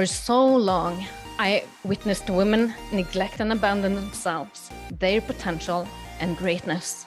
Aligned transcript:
For 0.00 0.06
so 0.06 0.46
long, 0.46 1.06
I 1.38 1.62
witnessed 1.84 2.30
women 2.30 2.72
neglect 2.90 3.38
and 3.38 3.52
abandon 3.52 3.96
themselves, 3.96 4.70
their 4.90 5.20
potential, 5.20 5.86
and 6.20 6.38
greatness. 6.38 7.04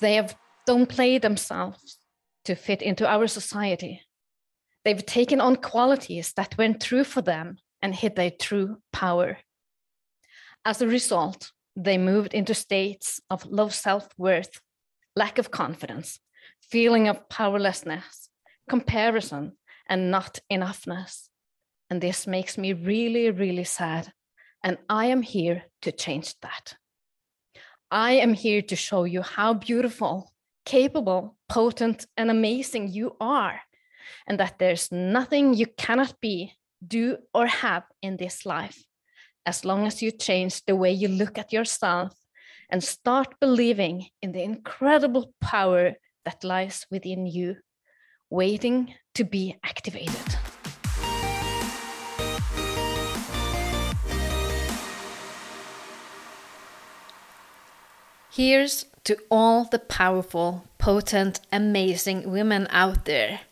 They 0.00 0.14
have 0.14 0.36
downplayed 0.68 1.22
themselves 1.22 1.98
to 2.46 2.56
fit 2.56 2.82
into 2.82 3.06
our 3.06 3.28
society. 3.28 4.02
They've 4.84 5.06
taken 5.06 5.40
on 5.40 5.54
qualities 5.54 6.32
that 6.32 6.58
weren't 6.58 6.82
true 6.82 7.04
for 7.04 7.22
them 7.22 7.58
and 7.80 7.94
hid 7.94 8.16
their 8.16 8.32
true 8.32 8.78
power. 8.92 9.38
As 10.64 10.82
a 10.82 10.88
result, 10.88 11.52
they 11.76 11.98
moved 11.98 12.34
into 12.34 12.52
states 12.52 13.20
of 13.30 13.46
low 13.46 13.68
self 13.68 14.08
worth, 14.18 14.60
lack 15.14 15.38
of 15.38 15.52
confidence, 15.52 16.18
feeling 16.60 17.06
of 17.06 17.28
powerlessness, 17.28 18.28
comparison, 18.68 19.52
and 19.88 20.10
not 20.10 20.40
enoughness. 20.50 21.28
And 21.94 22.02
this 22.02 22.26
makes 22.26 22.58
me 22.58 22.72
really, 22.72 23.30
really 23.30 23.62
sad. 23.62 24.12
And 24.64 24.78
I 24.88 25.06
am 25.06 25.22
here 25.22 25.62
to 25.82 25.92
change 25.92 26.34
that. 26.40 26.74
I 27.88 28.14
am 28.14 28.34
here 28.34 28.62
to 28.62 28.74
show 28.74 29.04
you 29.04 29.22
how 29.22 29.54
beautiful, 29.54 30.32
capable, 30.64 31.36
potent, 31.48 32.06
and 32.16 32.32
amazing 32.32 32.88
you 32.88 33.16
are, 33.20 33.60
and 34.26 34.40
that 34.40 34.58
there's 34.58 34.90
nothing 34.90 35.54
you 35.54 35.66
cannot 35.66 36.20
be, 36.20 36.54
do, 36.84 37.18
or 37.32 37.46
have 37.46 37.84
in 38.02 38.16
this 38.16 38.44
life 38.44 38.82
as 39.46 39.64
long 39.64 39.86
as 39.86 40.02
you 40.02 40.10
change 40.10 40.64
the 40.64 40.74
way 40.74 40.90
you 40.90 41.06
look 41.06 41.38
at 41.38 41.52
yourself 41.52 42.12
and 42.70 42.82
start 42.82 43.38
believing 43.40 44.08
in 44.20 44.32
the 44.32 44.42
incredible 44.42 45.32
power 45.40 45.92
that 46.24 46.42
lies 46.42 46.86
within 46.90 47.24
you, 47.24 47.54
waiting 48.30 48.92
to 49.14 49.22
be 49.22 49.56
activated. 49.62 50.43
Here's 58.34 58.86
to 59.04 59.16
all 59.30 59.62
the 59.62 59.78
powerful, 59.78 60.64
potent, 60.78 61.38
amazing 61.52 62.28
women 62.28 62.66
out 62.68 63.04
there 63.04 63.42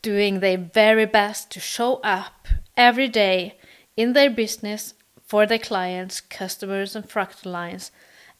doing 0.00 0.40
their 0.40 0.56
very 0.56 1.04
best 1.04 1.50
to 1.50 1.60
show 1.60 1.96
up 1.96 2.48
every 2.74 3.06
day 3.06 3.58
in 3.98 4.14
their 4.14 4.30
business 4.30 4.94
for 5.26 5.44
their 5.44 5.58
clients, 5.58 6.22
customers, 6.22 6.96
and 6.96 7.06
fractal 7.06 7.52
lines, 7.52 7.90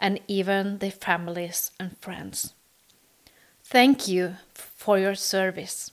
and 0.01 0.21
even 0.27 0.79
their 0.79 0.91
families 0.91 1.71
and 1.79 1.99
friends. 1.99 2.55
Thank 3.63 4.09
you 4.09 4.37
for 4.55 4.99
your 4.99 5.15
service. 5.15 5.91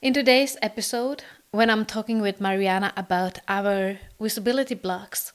In 0.00 0.14
today's 0.14 0.56
episode, 0.62 1.24
when 1.50 1.70
I'm 1.70 1.84
talking 1.84 2.20
with 2.20 2.38
Marijana 2.38 2.92
about 2.96 3.40
our 3.48 3.98
visibility 4.20 4.76
blocks, 4.76 5.32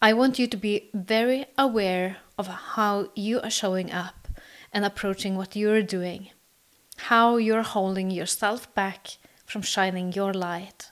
I 0.00 0.12
want 0.12 0.38
you 0.38 0.46
to 0.46 0.56
be 0.58 0.90
very 0.92 1.46
aware 1.56 2.18
of 2.36 2.48
how 2.48 3.08
you 3.14 3.40
are 3.40 3.50
showing 3.50 3.90
up 3.90 4.28
and 4.70 4.84
approaching 4.84 5.36
what 5.36 5.56
you're 5.56 5.82
doing, 5.82 6.28
how 6.96 7.38
you're 7.38 7.62
holding 7.62 8.10
yourself 8.10 8.72
back 8.74 9.16
from 9.46 9.62
shining 9.62 10.12
your 10.12 10.34
light. 10.34 10.90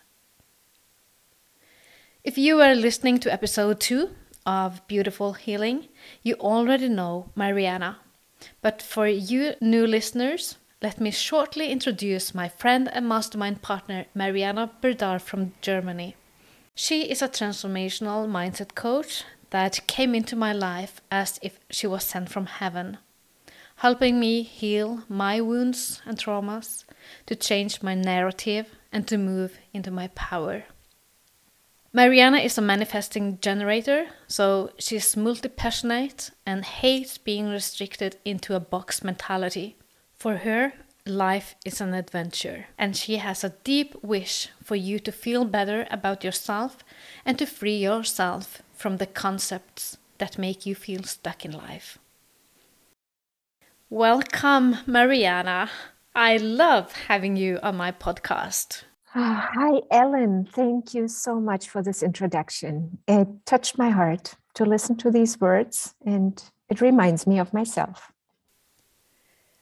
If 2.25 2.39
you 2.39 2.63
are 2.63 2.75
listening 2.75 3.19
to 3.21 3.33
episode 3.33 3.79
2 3.81 4.09
of 4.47 4.87
Beautiful 4.87 5.35
Healing, 5.35 5.89
you 6.23 6.37
already 6.37 6.89
know 6.89 7.31
Marijana. 7.37 7.97
But 8.63 8.81
for 8.81 9.07
you 9.07 9.53
new 9.61 9.87
listeners, 9.87 10.57
let 10.81 10.99
me 10.99 11.11
shortly 11.11 11.71
introduce 11.71 12.35
my 12.35 12.49
friend 12.49 12.89
and 12.91 13.07
mastermind 13.07 13.61
partner, 13.61 14.07
Marijana 14.17 14.71
Brdar 14.81 15.21
from 15.21 15.53
Germany. 15.61 16.17
She 16.77 17.09
is 17.09 17.23
a 17.23 17.29
transformational 17.29 18.29
mindset 18.29 18.75
coach 18.75 19.23
that 19.51 19.87
came 19.87 20.13
into 20.13 20.35
my 20.35 20.53
life 20.53 21.01
as 21.09 21.39
if 21.41 21.61
she 21.71 21.87
was 21.87 22.03
sent 22.03 22.31
from 22.31 22.47
heaven, 22.47 22.99
helping 23.77 24.19
me 24.19 24.43
heal 24.43 25.05
my 25.09 25.41
wounds 25.41 26.03
and 26.05 26.19
traumas, 26.19 26.85
to 27.27 27.37
change 27.37 27.81
my 27.81 27.95
narrative, 27.95 28.67
and 28.91 29.07
to 29.07 29.17
move 29.17 29.59
into 29.73 29.93
my 29.93 30.09
power. 30.17 30.65
Marijana 31.95 32.45
is 32.45 32.59
a 32.59 32.63
manifesting 32.63 33.39
generator, 33.41 34.09
so 34.27 34.73
she's 34.77 35.17
multi 35.17 35.49
passionate 35.49 36.33
and 36.45 36.65
hates 36.65 37.19
being 37.19 37.49
restricted 37.49 38.17
into 38.25 38.57
a 38.57 38.61
box 38.61 39.05
mentality. 39.05 39.77
For 40.13 40.39
her, 40.39 40.73
life 41.07 41.55
is 41.67 41.81
an 41.81 41.93
adventure, 41.93 42.67
and 42.79 42.97
she 42.97 43.17
has 43.17 43.45
a 43.45 43.55
deep 43.63 43.95
wish 44.03 44.49
for 44.63 44.75
you 44.75 44.99
to 44.99 45.13
feel 45.13 45.45
better 45.45 45.87
about 45.91 46.25
yourself 46.25 46.79
and 47.27 47.39
to 47.39 47.47
free 47.47 47.77
yourself 47.77 48.63
from 48.73 48.97
the 48.97 49.07
concepts 49.07 49.99
that 50.19 50.39
make 50.39 50.65
you 50.65 50.75
feel 50.75 51.03
stuck 51.03 51.45
in 51.45 51.53
life. 51.53 51.99
Welcome, 53.91 54.77
Marijana. 54.87 55.69
I 56.15 56.39
love 56.39 56.93
having 56.93 57.37
you 57.37 57.59
on 57.63 57.77
my 57.77 57.93
podcast. 57.93 58.85
Oh, 59.15 59.49
hi, 59.53 59.83
Elin. 59.91 60.49
Thank 60.51 60.95
you 60.95 61.07
so 61.07 61.39
much 61.39 61.69
for 61.69 61.83
this 61.83 62.03
introduction. 62.03 62.99
It 63.07 63.29
touched 63.45 63.77
my 63.77 63.91
heart 63.91 64.35
to 64.55 64.65
listen 64.65 64.97
to 64.97 65.11
these 65.11 65.39
words, 65.39 65.95
and 66.05 66.43
it 66.71 66.81
reminds 66.81 67.27
me 67.27 67.39
of 67.39 67.53
myself. 67.53 68.11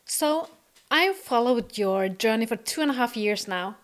So, 0.05 0.49
I've 0.95 1.17
followed 1.17 1.79
your 1.79 2.11
journey 2.11 2.45
for 2.45 2.57
two 2.57 2.83
and 2.83 2.91
a 2.91 2.95
half 2.95 3.17
years 3.17 3.49
now 3.49 3.79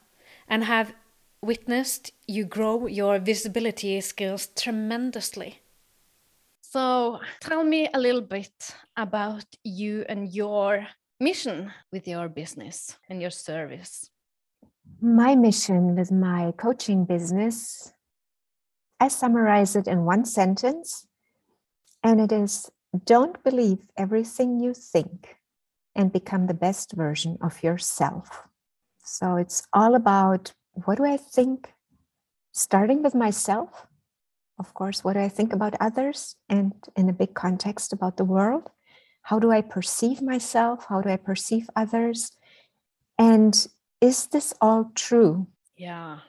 and 0.47 0.63
have 0.65 0.93
witnessed 1.41 2.13
you 2.27 2.45
grow 2.45 2.87
your 2.87 3.19
visibility 3.19 3.99
skills 4.03 4.49
tremendously. 4.49 5.63
So, 6.61 7.21
tell 7.41 7.65
me 7.65 7.89
a 7.95 7.99
little 7.99 8.21
bit 8.21 8.75
about 8.95 9.47
you 9.65 10.05
and 10.07 10.29
your 10.35 10.87
mission 11.19 11.73
with 11.91 12.07
your 12.07 12.29
business 12.29 12.99
and 13.09 13.23
your 13.23 13.31
service. 13.31 14.11
My 15.01 15.35
mission 15.35 15.97
with 15.97 16.13
my 16.13 16.53
coaching 16.59 17.07
business, 17.07 17.95
I 19.01 19.09
summarize 19.09 19.75
it 19.77 19.89
in 19.89 20.05
one 20.05 20.27
sentence, 20.27 21.07
and 22.05 22.21
it 22.21 22.33
is 22.33 22.71
don't 23.07 23.43
believe 23.43 23.79
everything 23.97 24.61
you 24.61 24.75
think 24.75 25.38
and 25.99 26.13
become 26.13 26.47
the 26.47 26.55
best 26.55 26.93
version 26.93 27.37
of 27.43 27.63
yourself. 27.63 28.47
So 29.05 29.37
it's 29.37 29.67
all 29.73 29.95
about 29.97 30.53
what 30.73 30.97
do 30.99 31.05
I 31.05 31.17
think, 31.17 31.75
starting 32.53 33.03
with 33.03 33.15
myself, 33.15 33.87
of 34.59 34.73
course, 34.75 35.03
what 35.03 35.15
do 35.15 35.21
I 35.21 35.29
think 35.29 35.53
about 35.53 35.75
others, 35.81 36.37
and 36.49 36.73
in 36.97 37.09
a 37.09 37.13
big 37.13 37.35
context 37.35 37.93
about 37.93 38.17
the 38.17 38.25
world. 38.25 38.71
How 39.23 39.39
do 39.39 39.51
I 39.51 39.61
perceive 39.61 40.23
myself? 40.23 40.87
How 40.89 41.01
do 41.01 41.11
I 41.11 41.17
perceive 41.17 41.69
others? 41.77 42.31
And 43.19 43.55
is 44.01 44.27
this 44.27 44.55
all 44.61 44.93
true? 44.95 45.49
Yeah. 45.77 46.21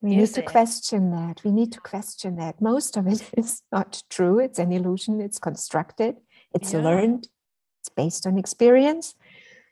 We 0.00 0.16
is 0.16 0.30
need 0.30 0.34
to 0.36 0.40
it? 0.40 0.46
question 0.46 1.10
that. 1.10 1.44
We 1.44 1.52
need 1.52 1.72
to 1.72 1.80
question 1.80 2.36
that. 2.36 2.60
Most 2.60 2.96
of 2.96 3.06
it 3.06 3.28
is 3.36 3.62
not 3.70 4.02
true. 4.08 4.38
It's 4.38 4.58
an 4.58 4.72
illusion. 4.72 5.20
It's 5.20 5.38
constructed. 5.38 6.16
It's 6.54 6.72
yeah. 6.72 6.80
learned. 6.80 7.28
It's 7.80 7.88
based 7.88 8.26
on 8.26 8.38
experience. 8.38 9.14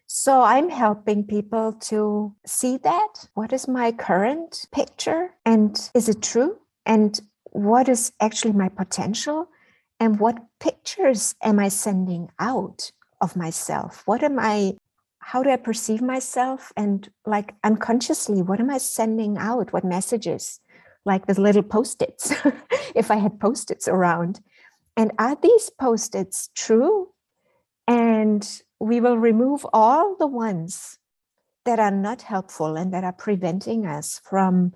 So 0.07 0.43
I'm 0.43 0.71
helping 0.71 1.25
people 1.25 1.75
to 1.75 2.35
see 2.47 2.79
that. 2.79 3.29
What 3.35 3.53
is 3.53 3.69
my 3.69 3.93
current 3.93 4.67
picture? 4.73 5.35
And 5.45 5.79
is 5.95 6.09
it 6.09 6.23
true? 6.23 6.59
And 6.87 7.21
what 7.51 7.91
is 7.91 8.13
actually 8.19 8.55
my 8.55 8.71
potential? 8.71 9.51
And 10.01 10.19
what 10.19 10.39
pictures 10.61 11.35
am 11.43 11.59
I 11.59 11.69
sending 11.69 12.31
out 12.39 12.91
of 13.21 13.37
myself? 13.37 14.03
What 14.07 14.23
am 14.23 14.39
I, 14.39 14.79
how 15.19 15.43
do 15.43 15.51
I 15.51 15.57
perceive 15.57 16.01
myself? 16.01 16.73
And 16.75 17.11
like 17.27 17.55
unconsciously, 17.63 18.41
what 18.41 18.61
am 18.61 18.71
I 18.71 18.79
sending 18.79 19.37
out? 19.37 19.75
What 19.75 19.85
messages? 19.85 20.61
Like 21.05 21.29
with 21.29 21.39
little 21.39 21.63
post 21.63 22.01
its, 22.01 22.33
if 22.95 23.11
I 23.11 23.17
had 23.17 23.39
post 23.41 23.71
its 23.71 23.87
around. 23.87 24.41
And 24.97 25.13
are 25.19 25.37
these 25.37 25.69
post 25.69 26.15
its 26.15 26.49
true? 26.55 27.09
And 27.89 28.47
we 28.79 29.01
will 29.01 29.19
remove 29.19 29.67
all 29.73 30.15
the 30.17 30.27
ones 30.27 30.99
that 31.65 31.81
are 31.81 31.91
not 31.91 32.23
helpful 32.23 32.77
and 32.77 32.93
that 32.93 33.03
are 33.03 33.13
preventing 33.13 33.87
us 33.87 34.21
from 34.25 34.75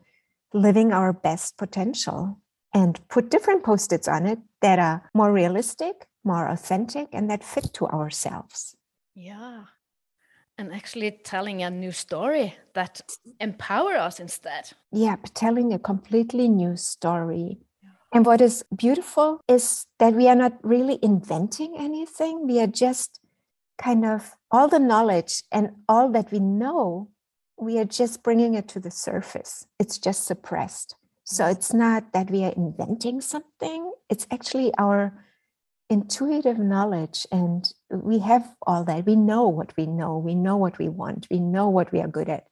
living 0.53 0.93
our 0.93 1.13
best 1.13 1.57
potential 1.57 2.41
and 2.75 3.01
put 3.09 3.31
different 3.31 3.65
post 3.65 3.93
its 3.93 4.09
on 4.09 4.27
it 4.27 4.39
that 4.63 4.79
are 4.79 5.11
more 5.15 5.33
realistic, 5.33 6.07
more 6.25 6.49
authentic, 6.49 7.09
and 7.13 7.31
that 7.31 7.45
fit 7.45 7.73
to 7.75 7.87
ourselves. 7.87 8.77
Yeah. 9.15 9.65
And 10.57 10.73
actually 10.73 11.11
telling 11.25 11.63
a 11.63 11.71
new 11.71 11.93
story 11.93 12.55
that 12.75 13.01
empower 13.41 13.95
us 13.97 14.21
instead. 14.21 14.71
Yeah, 14.91 15.17
telling 15.35 15.73
a 15.73 15.79
completely 15.79 16.49
new 16.49 16.77
story. 16.77 17.59
And 18.13 18.27
what 18.27 18.41
is 18.41 18.63
beautiful 18.77 19.41
is 19.49 19.87
that 19.99 20.15
we 20.15 20.29
are 20.29 20.35
not 20.35 20.59
really 20.63 20.99
inventing 21.03 21.77
anything. 21.79 22.47
We 22.47 22.61
are 22.61 22.67
just 22.67 23.19
kind 23.79 24.05
of 24.05 24.37
all 24.51 24.69
the 24.69 24.79
knowledge 24.79 25.43
and 25.51 25.71
all 25.89 26.11
that 26.11 26.31
we 26.31 26.39
know, 26.39 27.11
we 27.59 27.79
are 27.79 27.85
just 27.85 28.23
bringing 28.23 28.55
it 28.55 28.69
to 28.69 28.81
the 28.81 28.91
surface. 28.91 29.67
It's 29.79 29.99
just 29.99 30.27
suppressed. 30.27 30.95
So 31.25 31.47
it's 31.47 31.73
not 31.73 32.13
that 32.13 32.31
we 32.31 32.45
are 32.45 32.53
inventing 32.53 33.21
something, 33.21 33.93
it's 34.11 34.27
actually 34.31 34.75
our 34.77 35.25
intuitive 35.89 36.59
knowledge. 36.59 37.27
And 37.31 37.65
we 37.91 38.19
have 38.21 38.55
all 38.67 38.85
that. 38.85 39.07
We 39.07 39.17
know 39.17 39.47
what 39.49 39.77
we 39.77 39.87
know, 39.87 40.19
we 40.19 40.35
know 40.35 40.57
what 40.57 40.79
we 40.79 40.89
want, 40.89 41.27
we 41.31 41.41
know 41.41 41.69
what 41.69 41.93
we 41.93 42.01
are 42.01 42.09
good 42.09 42.29
at. 42.29 42.45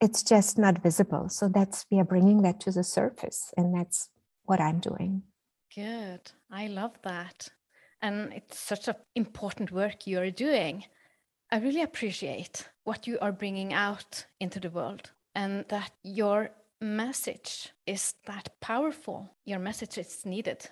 It's 0.00 0.22
just 0.22 0.56
not 0.56 0.82
visible. 0.82 1.28
So 1.28 1.48
that's, 1.48 1.84
we 1.90 1.98
are 1.98 2.04
bringing 2.04 2.42
that 2.42 2.60
to 2.60 2.70
the 2.70 2.84
surface. 2.84 3.52
And 3.56 3.74
that's 3.74 4.08
what 4.44 4.60
I'm 4.60 4.80
doing. 4.80 5.22
Good. 5.74 6.32
I 6.50 6.66
love 6.66 6.98
that. 7.02 7.48
And 8.02 8.32
it's 8.32 8.58
such 8.58 8.88
an 8.88 8.94
important 9.14 9.70
work 9.70 10.06
you 10.06 10.18
are 10.18 10.30
doing. 10.30 10.84
I 11.52 11.58
really 11.58 11.82
appreciate 11.82 12.68
what 12.84 13.06
you 13.06 13.18
are 13.20 13.32
bringing 13.32 13.72
out 13.72 14.26
into 14.40 14.60
the 14.60 14.70
world 14.70 15.10
and 15.34 15.64
that 15.68 15.92
your 16.02 16.50
message 16.80 17.70
is 17.86 18.14
that 18.26 18.48
powerful. 18.60 19.36
Your 19.44 19.58
message 19.58 19.98
is 19.98 20.24
needed. 20.24 20.68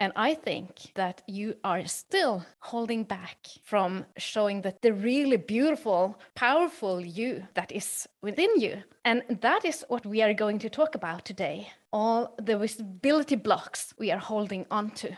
And 0.00 0.12
I 0.14 0.34
think 0.34 0.92
that 0.94 1.22
you 1.26 1.56
are 1.64 1.84
still 1.86 2.46
holding 2.60 3.02
back 3.02 3.38
from 3.64 4.06
showing 4.16 4.62
that 4.62 4.80
the 4.80 4.92
really 4.92 5.36
beautiful, 5.36 6.16
powerful 6.36 7.00
you 7.00 7.48
that 7.54 7.72
is 7.72 8.06
within 8.22 8.60
you. 8.60 8.82
And 9.04 9.24
that 9.40 9.64
is 9.64 9.84
what 9.88 10.06
we 10.06 10.22
are 10.22 10.34
going 10.34 10.60
to 10.60 10.70
talk 10.70 10.94
about 10.94 11.24
today 11.24 11.68
all 11.92 12.34
the 12.40 12.58
visibility 12.58 13.34
blocks 13.34 13.94
we 13.98 14.10
are 14.10 14.18
holding 14.18 14.66
onto. 14.70 15.08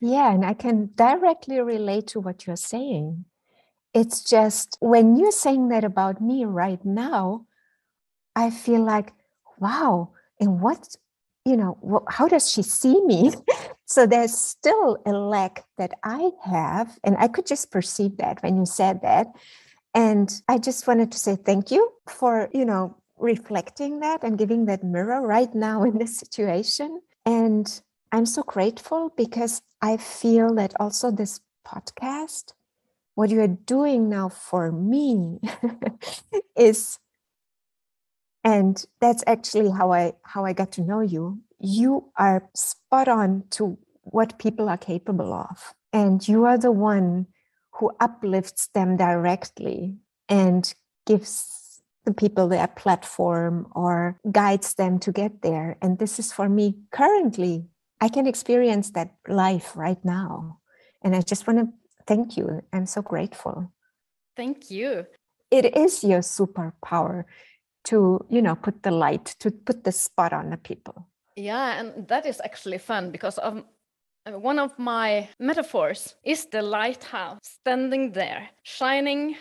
Yeah, 0.00 0.32
and 0.34 0.44
I 0.44 0.54
can 0.54 0.90
directly 0.94 1.60
relate 1.60 2.08
to 2.08 2.20
what 2.20 2.46
you're 2.46 2.56
saying. 2.56 3.24
It's 3.94 4.22
just 4.22 4.76
when 4.80 5.16
you're 5.16 5.30
saying 5.30 5.68
that 5.68 5.84
about 5.84 6.20
me 6.20 6.44
right 6.44 6.84
now, 6.84 7.46
I 8.34 8.50
feel 8.50 8.82
like, 8.82 9.12
wow, 9.58 10.10
and 10.38 10.60
what, 10.60 10.96
you 11.44 11.56
know, 11.56 12.04
how 12.08 12.28
does 12.28 12.50
she 12.50 12.62
see 12.62 13.00
me? 13.02 13.32
so 13.96 14.06
there's 14.06 14.36
still 14.36 14.98
a 15.06 15.12
lack 15.12 15.64
that 15.78 15.94
I 16.04 16.30
have. 16.44 16.98
And 17.02 17.16
I 17.18 17.28
could 17.28 17.46
just 17.46 17.70
perceive 17.70 18.18
that 18.18 18.42
when 18.42 18.58
you 18.58 18.66
said 18.66 19.00
that. 19.00 19.28
And 19.94 20.30
I 20.48 20.58
just 20.58 20.86
wanted 20.86 21.10
to 21.12 21.18
say 21.18 21.34
thank 21.34 21.70
you 21.70 21.90
for, 22.06 22.50
you 22.52 22.66
know, 22.66 22.94
reflecting 23.16 24.00
that 24.00 24.22
and 24.22 24.36
giving 24.36 24.66
that 24.66 24.84
mirror 24.84 25.26
right 25.26 25.48
now 25.54 25.82
in 25.82 25.96
this 25.96 26.18
situation. 26.18 27.00
And 27.24 27.80
I'm 28.12 28.26
so 28.26 28.42
grateful 28.42 29.14
because 29.16 29.62
I 29.80 29.96
feel 29.96 30.54
that 30.56 30.74
also 30.78 31.10
this 31.10 31.40
podcast, 31.66 32.52
what 33.14 33.30
you 33.30 33.40
are 33.40 33.48
doing 33.48 34.10
now 34.10 34.28
for 34.28 34.70
me 34.70 35.38
is 36.54 36.98
and 38.44 38.84
that's 39.00 39.24
actually 39.26 39.70
how 39.70 39.90
I 39.92 40.12
how 40.22 40.44
I 40.44 40.52
got 40.52 40.70
to 40.72 40.82
know 40.82 41.00
you. 41.00 41.40
You 41.58 42.12
are 42.16 42.48
spot 42.54 43.08
on 43.08 43.44
to 43.52 43.78
what 44.06 44.38
people 44.38 44.68
are 44.68 44.78
capable 44.78 45.32
of. 45.32 45.74
And 45.92 46.26
you 46.26 46.44
are 46.44 46.58
the 46.58 46.72
one 46.72 47.26
who 47.72 47.90
uplifts 48.00 48.68
them 48.68 48.96
directly 48.96 49.96
and 50.28 50.72
gives 51.06 51.82
the 52.04 52.14
people 52.14 52.48
their 52.48 52.68
platform 52.68 53.66
or 53.72 54.18
guides 54.30 54.74
them 54.74 54.98
to 55.00 55.12
get 55.12 55.42
there. 55.42 55.76
And 55.82 55.98
this 55.98 56.18
is 56.18 56.32
for 56.32 56.48
me 56.48 56.76
currently, 56.92 57.66
I 58.00 58.08
can 58.08 58.26
experience 58.26 58.90
that 58.90 59.14
life 59.28 59.76
right 59.76 60.02
now. 60.04 60.60
And 61.02 61.14
I 61.14 61.20
just 61.20 61.46
want 61.46 61.58
to 61.58 61.68
thank 62.06 62.36
you. 62.36 62.62
I'm 62.72 62.86
so 62.86 63.02
grateful. 63.02 63.72
Thank 64.36 64.70
you. 64.70 65.06
It 65.50 65.76
is 65.76 66.04
your 66.04 66.20
superpower 66.20 67.24
to, 67.84 68.24
you 68.28 68.42
know, 68.42 68.54
put 68.54 68.82
the 68.82 68.90
light, 68.90 69.36
to 69.40 69.50
put 69.50 69.84
the 69.84 69.92
spot 69.92 70.32
on 70.32 70.50
the 70.50 70.56
people. 70.56 71.08
Yeah, 71.36 71.78
and 71.78 72.08
that 72.08 72.26
is 72.26 72.40
actually 72.42 72.78
fun 72.78 73.10
because 73.10 73.38
of 73.38 73.58
uh, 73.58 73.62
Uh, 74.26 74.38
one 74.38 74.58
of 74.58 74.76
my 74.78 75.28
metaphors 75.38 76.14
is 76.24 76.46
the 76.46 76.62
lighthouse 76.62 77.38
standing 77.42 78.12
there, 78.12 78.48
shining 78.62 79.36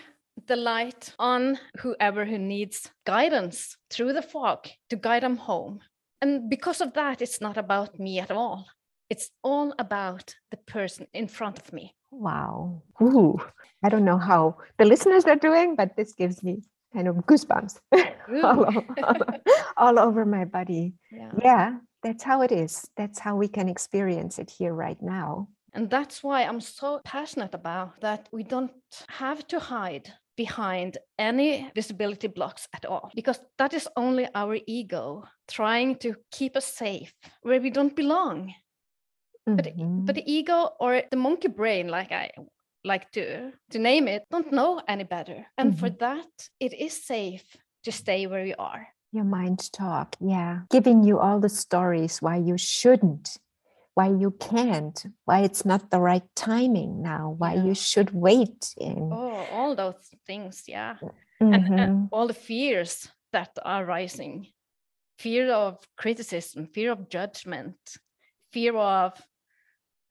the 0.48 0.56
light 0.56 1.14
on 1.18 1.58
whoever 1.80 2.26
who 2.26 2.38
needs 2.38 2.92
guidance 3.06 3.78
through 3.90 4.14
the 4.14 4.22
fog 4.22 4.68
to 4.90 4.96
guide 4.96 5.24
them 5.24 5.38
home. 5.38 5.80
And 6.22 6.50
because 6.50 6.82
of 6.82 6.94
that, 6.94 7.22
it's 7.22 7.42
not 7.42 7.58
about 7.58 8.00
me 8.00 8.20
at 8.20 8.32
all. 8.32 8.68
It's 9.10 9.32
all 9.44 9.74
about 9.80 10.36
the 10.52 10.58
person 10.58 11.08
in 11.14 11.28
front 11.28 11.60
of 11.60 11.74
me. 11.74 11.96
Wow. 12.12 12.84
Ooh. 13.02 13.40
I 13.84 13.90
don't 13.90 14.06
know 14.06 14.18
how 14.18 14.58
the 14.78 14.86
listeners 14.86 15.26
are 15.26 15.36
doing, 15.36 15.76
but 15.76 15.96
this 15.96 16.14
gives 16.14 16.44
me 16.44 16.62
kind 16.94 17.08
of 17.08 17.16
goosebumps 17.16 17.80
all, 18.44 18.66
over, 18.66 18.86
all, 19.78 20.00
over 20.00 20.26
my 20.26 20.46
body. 20.46 20.94
Yeah. 21.12 21.32
yeah, 21.42 21.78
that's 22.06 22.24
how 22.24 22.44
it 22.44 22.52
is. 22.52 22.88
That's 22.96 23.20
how 23.20 23.36
we 23.36 23.48
can 23.48 23.68
experience 23.68 24.38
it 24.38 24.52
here 24.52 24.74
right 24.74 25.02
now. 25.02 25.48
And 25.74 25.90
that's 25.90 26.24
why 26.24 26.44
I'm 26.44 26.62
so 26.62 27.02
passionate 27.04 27.56
about 27.56 28.00
that 28.02 28.30
we 28.32 28.44
don't 28.44 28.72
have 29.10 29.46
to 29.48 29.60
hide 29.60 30.14
behind 30.38 31.00
any 31.18 31.72
visibility 31.74 32.28
blocks 32.28 32.68
at 32.74 32.86
all, 32.86 33.10
because 33.16 33.40
that 33.58 33.74
is 33.74 33.90
only 33.98 34.28
our 34.36 34.58
ego 34.68 35.24
trying 35.48 35.96
to 35.96 36.16
keep 36.32 36.56
us 36.56 36.66
safe 36.66 37.12
where 37.42 37.60
we 37.60 37.72
don't 37.72 37.96
belong. 37.96 38.54
Mm-hmm. 39.50 39.56
But, 39.56 40.06
but 40.06 40.16
the 40.16 40.32
ego 40.32 40.70
or 40.80 41.02
the 41.10 41.18
monkey 41.18 41.48
brain, 41.48 41.88
like 41.88 42.12
I 42.12 42.30
like 42.84 43.10
to 43.14 43.52
to 43.72 43.80
name 43.80 44.08
it, 44.08 44.24
don't 44.30 44.52
know 44.52 44.82
any 44.88 45.06
better. 45.06 45.48
And 45.58 45.72
mm-hmm. 45.72 45.80
for 45.80 45.90
that, 45.90 46.30
it 46.60 46.74
is 46.74 47.06
safe 47.06 47.46
to 47.84 47.92
stay 47.92 48.28
where 48.28 48.46
you 48.46 48.56
are. 48.60 48.88
Your 49.16 49.24
mind 49.24 49.72
talk, 49.72 50.18
yeah, 50.20 50.60
giving 50.70 51.04
you 51.04 51.20
all 51.20 51.40
the 51.40 51.50
stories 51.50 52.22
why 52.22 52.36
you 52.38 52.58
shouldn't 52.58 53.38
why 53.96 54.10
you 54.10 54.32
can't, 54.32 55.06
why 55.24 55.40
it's 55.40 55.66
not 55.66 55.90
the 55.90 56.00
right 56.00 56.28
timing 56.36 57.02
now, 57.02 57.34
why 57.38 57.54
yeah. 57.54 57.64
you 57.64 57.74
should 57.74 58.12
wait. 58.12 58.76
In. 58.78 59.10
Oh, 59.12 59.48
all 59.52 59.74
those 59.74 59.96
things, 60.28 60.64
yeah. 60.68 60.98
Mm-hmm. 61.42 61.54
And, 61.54 61.80
and 61.80 62.10
all 62.12 62.28
the 62.28 62.34
fears 62.34 63.08
that 63.32 63.58
are 63.64 63.86
rising 63.86 64.48
fear 65.18 65.50
of 65.52 65.80
criticism, 65.98 66.68
fear 66.68 66.92
of 66.92 67.10
judgment, 67.10 67.78
fear 68.52 68.76
of 68.76 69.14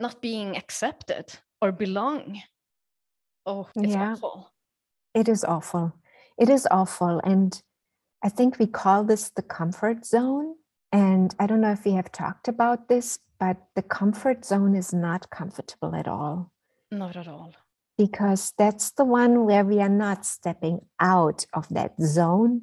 not 0.01 0.23
being 0.23 0.57
accepted 0.57 1.27
or 1.61 1.71
belong. 1.71 2.41
Oh, 3.45 3.69
it's 3.77 3.93
yeah. 3.93 4.13
awful. 4.13 4.51
It 5.15 5.29
is 5.29 5.45
awful. 5.45 5.93
It 6.39 6.49
is 6.49 6.67
awful. 6.71 7.21
And 7.23 7.63
I 8.25 8.31
think 8.31 8.59
we 8.59 8.67
call 8.67 9.05
this 9.05 9.29
the 9.29 9.43
comfort 9.43 10.07
zone. 10.07 10.55
And 10.91 11.35
I 11.39 11.47
don't 11.47 11.61
know 11.61 11.73
if 11.73 11.85
we 11.85 11.93
have 11.93 12.11
talked 12.11 12.49
about 12.49 12.89
this, 12.89 13.19
but 13.39 13.59
the 13.77 13.83
comfort 13.83 14.45
zone 14.45 14.75
is 14.75 14.95
not 14.95 15.29
comfortable 15.31 15.95
at 15.95 16.09
all. 16.09 16.51
Not 16.91 17.17
at 17.17 17.29
all. 17.29 17.53
Because 17.99 18.55
that's 18.57 18.93
the 18.93 19.05
one 19.05 19.45
where 19.45 19.65
we 19.65 19.81
are 19.81 19.89
not 19.89 20.25
stepping 20.25 20.81
out 20.99 21.47
of 21.53 21.69
that 21.69 21.95
zone 22.01 22.63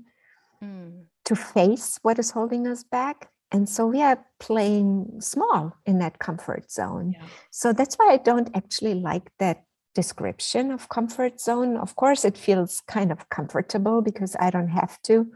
mm. 0.63 1.03
to 1.25 1.35
face 1.35 1.99
what 2.01 2.17
is 2.17 2.31
holding 2.31 2.67
us 2.67 2.83
back. 2.83 3.29
And 3.51 3.69
so 3.69 3.85
we 3.85 4.01
are 4.01 4.25
playing 4.39 5.19
small 5.19 5.75
in 5.85 5.99
that 5.99 6.19
comfort 6.19 6.71
zone. 6.71 7.13
Yeah. 7.15 7.25
So 7.51 7.73
that's 7.73 7.95
why 7.95 8.07
I 8.11 8.17
don't 8.17 8.49
actually 8.55 8.95
like 8.95 9.29
that 9.39 9.65
description 9.93 10.71
of 10.71 10.89
comfort 10.89 11.39
zone. 11.39 11.77
Of 11.77 11.95
course, 11.95 12.25
it 12.25 12.37
feels 12.37 12.81
kind 12.87 13.11
of 13.11 13.29
comfortable 13.29 14.01
because 14.01 14.35
I 14.39 14.49
don't 14.49 14.69
have 14.69 15.01
to, 15.03 15.31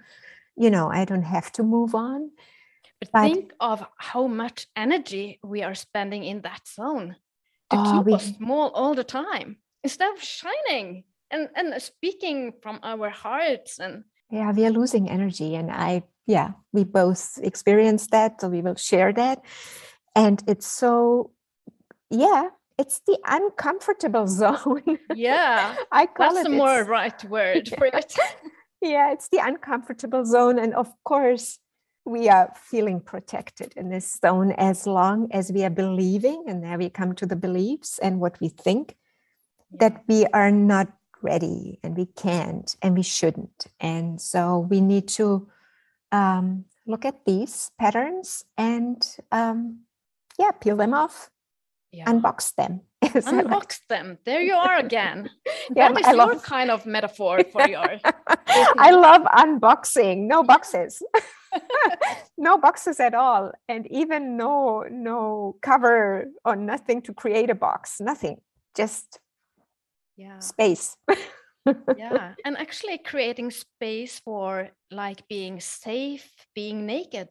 you 0.55 0.69
know, 0.69 0.89
I 0.89 1.05
don't 1.05 1.23
have 1.23 1.51
to 1.53 1.63
move 1.63 1.95
on. 1.95 2.31
But, 2.99 3.11
but 3.11 3.21
think 3.21 3.53
of 3.59 3.85
how 3.97 4.27
much 4.27 4.67
energy 4.75 5.39
we 5.43 5.63
are 5.63 5.75
spending 5.75 6.23
in 6.23 6.41
that 6.41 6.61
zone 6.67 7.15
to 7.71 7.77
oh, 7.77 7.97
keep 7.97 8.05
we, 8.05 8.13
us 8.13 8.35
small 8.37 8.69
all 8.69 8.93
the 8.93 9.03
time 9.03 9.57
instead 9.83 10.13
of 10.13 10.21
shining 10.21 11.03
and, 11.31 11.49
and 11.55 11.81
speaking 11.81 12.53
from 12.61 12.79
our 12.83 13.09
hearts 13.09 13.79
and 13.79 14.03
yeah 14.29 14.51
we 14.51 14.65
are 14.65 14.71
losing 14.71 15.09
energy 15.09 15.55
and 15.55 15.71
i 15.71 16.03
yeah 16.25 16.51
we 16.73 16.83
both 16.83 17.37
experienced 17.41 18.11
that 18.11 18.39
so 18.39 18.49
we 18.49 18.61
will 18.61 18.75
share 18.75 19.11
that 19.13 19.41
and 20.15 20.43
it's 20.47 20.67
so 20.67 21.31
yeah 22.09 22.49
it's 22.77 23.01
the 23.07 23.17
uncomfortable 23.25 24.27
zone. 24.41 24.99
Yeah 25.15 25.75
i 25.91 26.05
call 26.05 26.33
that's 26.33 26.47
it 26.47 26.51
the 26.51 26.57
more 26.57 26.83
right 26.83 27.23
word 27.25 27.69
for 27.77 27.85
it. 27.85 28.15
Yeah 28.81 29.11
it's 29.11 29.29
the 29.29 29.39
uncomfortable 29.39 30.25
zone 30.25 30.59
and 30.59 30.73
of 30.75 30.91
course 31.03 31.59
we 32.05 32.29
are 32.29 32.53
feeling 32.55 33.01
protected 33.01 33.73
in 33.75 33.89
this 33.89 34.19
zone 34.21 34.51
as 34.51 34.85
long 34.85 35.27
as 35.31 35.51
we 35.51 35.63
are 35.63 35.71
believing, 35.71 36.43
and 36.47 36.63
there 36.63 36.77
we 36.77 36.89
come 36.89 37.15
to 37.15 37.25
the 37.25 37.35
beliefs 37.35 37.97
and 37.97 38.19
what 38.19 38.39
we 38.39 38.47
think, 38.47 38.95
that 39.71 40.03
we 40.07 40.25
are 40.27 40.51
not 40.51 40.87
ready 41.23 41.79
and 41.83 41.97
we 41.97 42.05
can't 42.05 42.75
and 42.83 42.95
we 42.95 43.01
shouldn't. 43.01 43.65
And 43.79 44.21
so 44.21 44.59
we 44.59 44.81
need 44.81 45.07
to 45.09 45.49
um, 46.11 46.65
look 46.85 47.05
at 47.05 47.25
these 47.25 47.71
patterns 47.79 48.45
and, 48.55 49.03
um, 49.31 49.79
yeah, 50.37 50.51
peel 50.51 50.75
them 50.75 50.93
off, 50.93 51.31
yeah. 51.95 52.05
unbox 52.11 52.53
them. 52.55 52.81
Unbox 53.03 53.79
them. 53.87 54.17
There 54.25 54.41
you 54.41 54.53
are 54.55 54.77
again. 54.77 55.29
Yeah, 55.75 55.89
that 55.91 55.99
is 56.01 56.05
I 56.07 56.11
your 56.11 56.17
love- 56.27 56.43
kind 56.43 56.69
of 56.71 56.85
metaphor 56.85 57.35
for 57.51 57.67
your. 57.75 57.89
I 58.87 58.91
love 58.91 59.23
unboxing. 59.43 60.27
No 60.27 60.43
boxes. 60.43 61.01
no 62.37 62.57
boxes 62.57 62.99
at 62.99 63.13
all. 63.13 63.51
And 63.67 63.87
even 64.01 64.37
no 64.37 64.83
no 64.91 65.55
cover 65.61 66.25
or 66.43 66.55
nothing 66.55 67.01
to 67.03 67.13
create 67.13 67.49
a 67.49 67.55
box. 67.55 67.99
Nothing. 67.99 68.37
Just 68.75 69.19
Yeah. 70.17 70.39
space. 70.39 70.97
Yeah. 71.97 72.33
And 72.45 72.57
actually 72.57 72.99
creating 73.11 73.49
space 73.51 74.19
for 74.25 74.69
like 74.91 75.27
being 75.27 75.59
safe, 75.59 76.27
being 76.53 76.85
naked. 76.85 77.29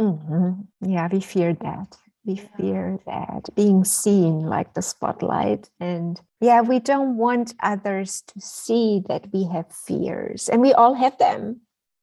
Mhm. 0.00 0.66
Yeah, 0.80 1.08
we 1.12 1.20
fear 1.20 1.52
that. 1.66 1.88
We 2.24 2.36
fear 2.56 2.98
that 3.06 3.50
being 3.54 3.84
seen 3.84 4.40
like 4.46 4.72
the 4.74 4.82
spotlight. 4.82 5.68
And 5.78 6.20
yeah, 6.40 6.62
we 6.62 6.78
don't 6.78 7.16
want 7.18 7.54
others 7.62 8.22
to 8.28 8.40
see 8.40 9.02
that 9.08 9.26
we 9.32 9.44
have 9.44 9.70
fears, 9.70 10.48
and 10.48 10.62
we 10.62 10.72
all 10.72 10.94
have 10.94 11.18
them. 11.18 11.60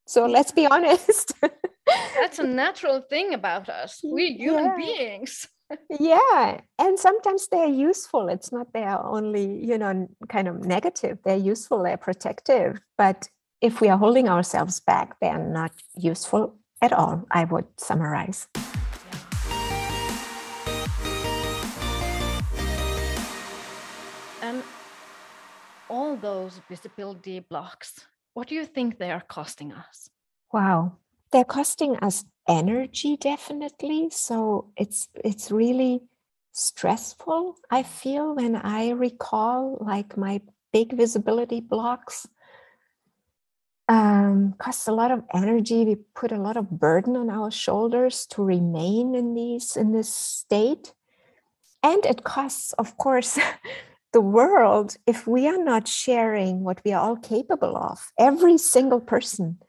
So 0.07 0.25
let's 0.27 0.51
be 0.51 0.67
honest. 0.67 1.33
That's 2.19 2.39
a 2.39 2.43
natural 2.63 3.01
thing 3.01 3.33
about 3.33 3.69
us. 3.69 3.99
We're 4.03 4.33
human 4.33 4.65
Yeah. 4.65 4.75
beings. 4.77 5.47
yeah. 5.99 6.61
And 6.77 6.99
sometimes 6.99 7.47
they're 7.47 7.65
useful. 7.89 8.27
It's 8.29 8.51
not 8.51 8.73
they're 8.73 8.99
only, 9.03 9.63
you 9.65 9.77
know, 9.77 10.07
kind 10.29 10.47
of 10.47 10.65
negative. 10.65 11.17
They're 11.23 11.37
useful, 11.37 11.81
they're 11.83 11.97
protective. 11.97 12.79
But 12.97 13.29
if 13.61 13.79
we 13.81 13.89
are 13.89 13.97
holding 13.97 14.27
ourselves 14.27 14.79
back, 14.79 15.19
they 15.19 15.29
are 15.29 15.43
not 15.43 15.71
useful 15.95 16.55
at 16.81 16.91
all, 16.93 17.25
I 17.31 17.45
would 17.45 17.67
summarize. 17.77 18.47
All 25.91 26.15
those 26.15 26.62
visibility 26.69 27.39
blocks, 27.39 28.00
what 28.33 28.48
do 28.48 28.55
you 28.55 28.65
think 28.65 28.98
they 28.98 29.12
are 29.12 29.25
costing 29.27 29.74
us? 29.74 30.10
Wow. 30.53 30.93
They're 31.31 31.43
costing 31.43 31.98
us 31.98 32.24
energy 32.48 33.17
definitely. 33.17 34.10
So 34.10 34.71
it's 34.77 35.10
it's 35.24 35.51
really 35.51 36.01
stressful. 36.53 37.57
I 37.69 37.83
feel 37.83 38.36
when 38.36 38.55
I 38.55 38.91
recall 38.91 39.77
like 39.79 40.17
my 40.17 40.41
big 40.71 40.93
visibility 40.93 41.60
blocks 41.60 42.27
um, 43.88 44.53
costs 44.57 44.88
a 44.88 44.93
lot 44.93 45.12
of 45.12 45.24
energy. 45.33 45.83
We 45.83 45.95
put 46.15 46.31
a 46.31 46.41
lot 46.48 46.55
of 46.55 46.69
burden 46.69 47.17
on 47.17 47.29
our 47.29 47.51
shoulders 47.51 48.25
to 48.27 48.43
remain 48.43 49.15
in 49.15 49.33
these 49.33 49.75
in 49.75 49.91
this 49.91 50.13
state. 50.13 50.93
And 51.83 52.05
it 52.05 52.24
costs, 52.24 52.74
of 52.74 52.95
course, 52.98 53.39
the 54.13 54.21
world 54.21 54.97
if 55.07 55.25
we 55.25 55.47
are 55.47 55.63
not 55.63 55.87
sharing 55.87 56.63
what 56.63 56.81
we 56.83 56.91
are 56.91 57.01
all 57.01 57.15
capable 57.15 57.77
of. 57.77 58.11
Every 58.17 58.57
single 58.57 58.99
person 58.99 59.59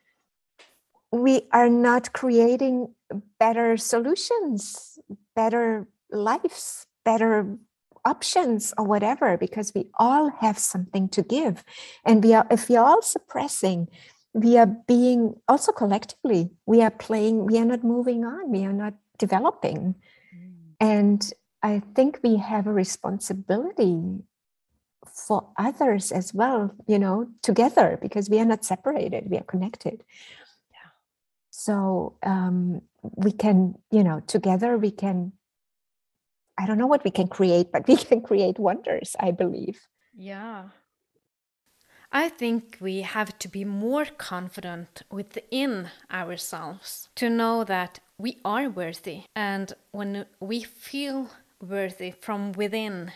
we 1.12 1.42
are 1.52 1.68
not 1.68 2.14
creating 2.14 2.94
better 3.38 3.76
solutions, 3.76 4.98
better 5.36 5.86
lives, 6.10 6.86
better 7.04 7.58
options 8.04 8.74
or 8.76 8.84
whatever 8.84 9.36
because 9.36 9.72
we 9.74 9.86
all 9.98 10.30
have 10.40 10.58
something 10.58 11.08
to 11.08 11.22
give 11.22 11.62
and 12.04 12.24
we 12.24 12.34
are 12.34 12.44
if 12.50 12.68
we 12.68 12.74
are 12.74 12.84
all 12.84 13.02
suppressing 13.02 13.86
we 14.34 14.58
are 14.58 14.66
being 14.66 15.34
also 15.46 15.70
collectively 15.70 16.50
we 16.66 16.82
are 16.82 16.90
playing 16.90 17.46
we 17.46 17.56
are 17.58 17.64
not 17.64 17.84
moving 17.84 18.24
on 18.24 18.50
we 18.50 18.64
are 18.64 18.72
not 18.72 18.94
developing 19.18 19.94
mm. 20.34 20.52
and 20.80 21.32
i 21.62 21.80
think 21.94 22.18
we 22.24 22.34
have 22.38 22.66
a 22.66 22.72
responsibility 22.72 24.24
for 25.14 25.48
others 25.58 26.12
as 26.12 26.32
well 26.34 26.74
you 26.86 26.98
know 26.98 27.26
together 27.42 27.98
because 28.00 28.30
we 28.30 28.40
are 28.40 28.44
not 28.44 28.64
separated 28.64 29.30
we 29.30 29.36
are 29.36 29.44
connected 29.44 30.02
so 31.50 32.16
um, 32.22 32.80
we 33.02 33.30
can 33.30 33.74
you 33.90 34.02
know 34.02 34.20
together 34.20 34.78
we 34.78 34.90
can 34.90 35.32
i 36.58 36.66
don't 36.66 36.78
know 36.78 36.86
what 36.86 37.04
we 37.04 37.10
can 37.10 37.28
create 37.28 37.70
but 37.70 37.86
we 37.88 37.96
can 37.96 38.20
create 38.20 38.58
wonders 38.58 39.14
i 39.20 39.30
believe 39.30 39.88
Yeah. 40.14 40.68
I 42.14 42.28
think 42.28 42.76
we 42.78 43.00
have 43.00 43.38
to 43.38 43.48
be 43.48 43.64
more 43.64 44.04
confident 44.04 45.02
within 45.10 45.88
ourselves 46.10 47.08
to 47.14 47.30
know 47.30 47.64
that 47.64 48.00
we 48.18 48.38
are 48.44 48.68
worthy. 48.68 49.24
And 49.34 49.72
when 49.92 50.26
we 50.38 50.62
feel 50.62 51.30
worthy 51.58 52.10
from 52.10 52.52
within, 52.52 53.12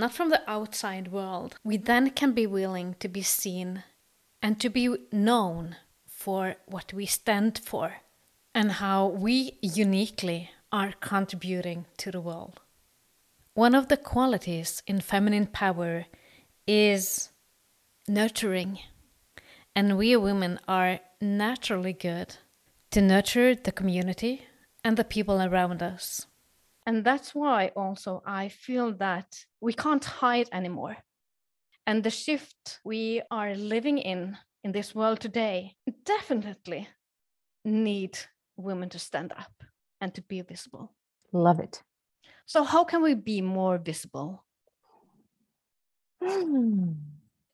not 0.00 0.12
from 0.12 0.30
the 0.30 0.42
outside 0.50 1.12
world, 1.12 1.56
we 1.62 1.76
then 1.76 2.10
can 2.10 2.32
be 2.32 2.46
willing 2.46 2.96
to 3.00 3.08
be 3.08 3.22
seen 3.22 3.84
and 4.42 4.60
to 4.60 4.68
be 4.68 4.96
known 5.12 5.76
for 6.06 6.56
what 6.66 6.92
we 6.92 7.06
stand 7.06 7.60
for 7.64 7.96
and 8.54 8.72
how 8.72 9.06
we 9.06 9.58
uniquely 9.62 10.50
are 10.72 10.94
contributing 11.00 11.86
to 11.98 12.10
the 12.10 12.20
world. 12.20 12.60
One 13.54 13.74
of 13.74 13.88
the 13.88 13.96
qualities 13.96 14.82
in 14.86 15.00
feminine 15.00 15.46
power 15.46 16.06
is 16.66 17.30
nurturing. 18.06 18.78
And 19.74 19.96
we 19.96 20.16
women 20.16 20.58
are 20.66 21.00
naturally 21.20 21.92
good 21.92 22.36
to 22.90 23.00
nurture 23.00 23.54
the 23.54 23.72
community 23.72 24.46
and 24.82 24.96
the 24.96 25.04
people 25.04 25.40
around 25.40 25.82
us. 25.82 26.26
And 26.86 27.04
that's 27.04 27.34
why 27.34 27.68
also 27.76 28.22
I 28.26 28.48
feel 28.48 28.92
that 28.94 29.44
we 29.60 29.72
can't 29.72 30.04
hide 30.04 30.48
anymore. 30.52 30.96
And 31.86 32.02
the 32.02 32.10
shift 32.10 32.80
we 32.84 33.22
are 33.30 33.54
living 33.54 33.98
in 33.98 34.36
in 34.64 34.72
this 34.72 34.94
world 34.94 35.20
today 35.20 35.74
definitely 36.04 36.88
need 37.64 38.18
women 38.56 38.88
to 38.90 38.98
stand 38.98 39.32
up 39.32 39.52
and 40.00 40.14
to 40.14 40.22
be 40.22 40.42
visible. 40.42 40.92
love 41.32 41.60
it 41.60 41.82
So 42.46 42.64
how 42.64 42.84
can 42.84 43.02
we 43.02 43.14
be 43.14 43.40
more 43.42 43.78
visible? 43.78 44.44
Hmm. 46.22 46.92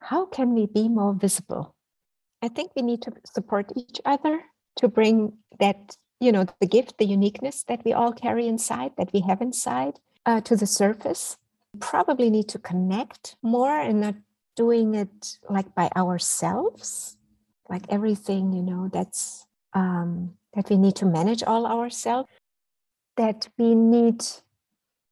how 0.00 0.26
can 0.26 0.54
we 0.54 0.66
be 0.66 0.88
more 0.88 1.14
visible 1.14 1.74
i 2.42 2.48
think 2.48 2.72
we 2.74 2.82
need 2.82 3.00
to 3.02 3.12
support 3.24 3.70
each 3.76 4.00
other 4.04 4.42
to 4.76 4.88
bring 4.88 5.38
that 5.60 5.96
you 6.20 6.32
know 6.32 6.44
the 6.60 6.66
gift 6.66 6.98
the 6.98 7.06
uniqueness 7.06 7.62
that 7.68 7.84
we 7.84 7.92
all 7.92 8.12
carry 8.12 8.46
inside 8.48 8.90
that 8.98 9.12
we 9.12 9.20
have 9.20 9.40
inside 9.40 10.00
uh, 10.26 10.40
to 10.40 10.56
the 10.56 10.66
surface 10.66 11.36
probably 11.80 12.30
need 12.30 12.48
to 12.48 12.58
connect 12.58 13.36
more 13.42 13.78
and 13.78 14.00
not 14.00 14.14
doing 14.56 14.94
it 14.94 15.38
like 15.48 15.74
by 15.74 15.90
ourselves. 15.96 17.16
Like 17.68 17.84
everything 17.88 18.52
you 18.52 18.62
know 18.62 18.88
that's 18.92 19.46
um, 19.72 20.34
that 20.54 20.70
we 20.70 20.76
need 20.78 20.96
to 20.96 21.06
manage 21.06 21.42
all 21.42 21.66
ourselves 21.66 22.28
that 23.16 23.48
we 23.58 23.74
need 23.74 24.20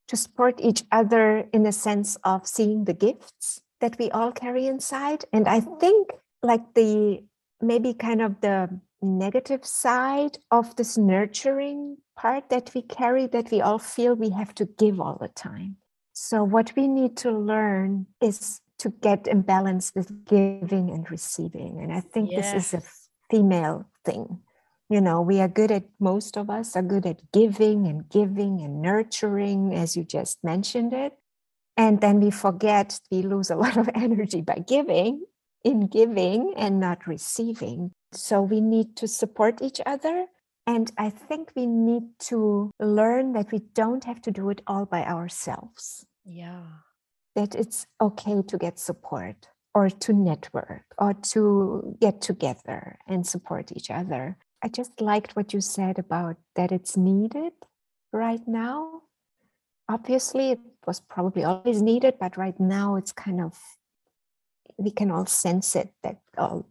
to 0.08 0.16
support 0.16 0.60
each 0.60 0.84
other 0.92 1.48
in 1.52 1.62
the 1.62 1.72
sense 1.72 2.16
of 2.24 2.46
seeing 2.46 2.84
the 2.84 2.94
gifts 2.94 3.62
that 3.80 3.96
we 3.98 4.10
all 4.10 4.32
carry 4.32 4.66
inside. 4.66 5.24
And 5.32 5.48
i 5.48 5.60
think 5.60 6.10
like 6.42 6.74
the 6.74 7.24
maybe 7.60 7.94
kind 7.94 8.20
of 8.20 8.40
the 8.40 8.80
negative 9.02 9.64
side 9.64 10.38
of 10.50 10.76
this 10.76 10.96
nurturing 10.96 11.98
part 12.16 12.48
that 12.50 12.70
we 12.74 12.82
carry 12.82 13.26
that 13.26 13.50
we 13.50 13.60
all 13.60 13.78
feel 13.78 14.14
we 14.14 14.30
have 14.30 14.54
to 14.54 14.64
give 14.64 15.00
all 15.00 15.18
the 15.20 15.28
time 15.28 15.76
so 16.14 16.44
what 16.44 16.72
we 16.76 16.86
need 16.86 17.16
to 17.18 17.32
learn 17.32 18.06
is 18.22 18.60
to 18.78 18.90
get 19.02 19.26
in 19.26 19.42
balance 19.42 19.92
with 19.94 20.24
giving 20.24 20.90
and 20.90 21.10
receiving. 21.10 21.80
And 21.82 21.92
i 21.92 22.00
think 22.00 22.30
this 22.30 22.54
is 22.54 22.74
a 22.74 22.82
female 23.30 23.86
thing. 24.04 24.40
You 24.88 25.00
know 25.00 25.20
we 25.20 25.40
are 25.40 25.48
good 25.48 25.72
at 25.72 25.84
most 25.98 26.36
of 26.36 26.48
us 26.48 26.76
are 26.76 26.82
good 26.82 27.04
at 27.04 27.32
giving 27.32 27.86
and 27.86 28.08
giving 28.08 28.60
and 28.60 28.80
nurturing 28.80 29.74
as 29.74 29.96
you 29.96 30.04
just 30.04 30.42
mentioned 30.44 30.92
it. 30.92 31.14
And 31.76 32.00
then 32.00 32.20
we 32.20 32.30
forget 32.30 33.00
we 33.10 33.22
lose 33.22 33.50
a 33.50 33.56
lot 33.64 33.76
of 33.76 33.90
energy 33.94 34.40
by 34.40 34.62
giving 34.66 35.24
in 35.64 35.88
giving 35.88 36.54
and 36.56 36.78
not 36.78 37.06
receiving. 37.06 37.90
So 38.12 38.40
we 38.42 38.60
need 38.60 38.96
to 38.96 39.08
support 39.08 39.62
each 39.62 39.80
other 39.84 40.26
and 40.66 40.90
i 40.98 41.08
think 41.10 41.52
we 41.56 41.66
need 41.66 42.02
to 42.18 42.70
learn 42.80 43.32
that 43.32 43.50
we 43.52 43.60
don't 43.74 44.04
have 44.04 44.20
to 44.22 44.30
do 44.30 44.50
it 44.50 44.60
all 44.66 44.86
by 44.86 45.02
ourselves 45.04 46.06
Yeah. 46.24 46.64
that 47.36 47.54
it's 47.54 47.86
okay 48.00 48.42
to 48.42 48.56
get 48.58 48.78
support 48.78 49.48
or 49.74 49.90
to 49.90 50.12
network 50.12 50.84
or 50.98 51.14
to 51.32 51.96
get 52.00 52.20
together 52.20 52.96
and 53.08 53.26
support 53.26 53.72
each 53.72 53.90
other. 53.90 54.36
I 54.62 54.68
just 54.68 55.00
liked 55.00 55.34
what 55.34 55.52
you 55.52 55.60
said 55.60 55.98
about 55.98 56.36
that 56.54 56.70
it's 56.70 56.96
needed 56.96 57.52
right 58.12 58.46
now. 58.46 59.02
Obviously, 59.88 60.52
it 60.52 60.60
was 60.86 61.00
probably 61.00 61.42
always 61.42 61.82
needed, 61.82 62.14
but 62.20 62.36
right 62.36 62.58
now 62.60 62.94
it's 62.94 63.10
kind 63.12 63.40
of, 63.40 63.58
we 64.78 64.92
can 64.92 65.10
all 65.10 65.26
sense 65.26 65.74
it 65.74 65.92
that 66.04 66.20
all 66.38 66.66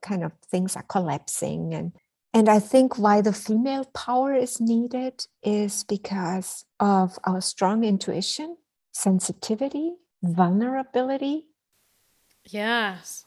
kind 0.00 0.22
of 0.22 0.32
things 0.50 0.76
are 0.76 0.84
collapsing. 0.88 1.74
And, 1.74 1.92
and 2.32 2.48
I 2.48 2.60
think 2.60 2.98
why 2.98 3.20
the 3.20 3.32
female 3.32 3.84
power 3.86 4.34
is 4.34 4.60
needed 4.60 5.26
is 5.42 5.84
because 5.84 6.64
of 6.78 7.18
our 7.24 7.40
strong 7.40 7.84
intuition 7.84 8.56
sensitivity, 8.92 9.94
vulnerability. 10.22 11.46
Yes. 12.44 13.24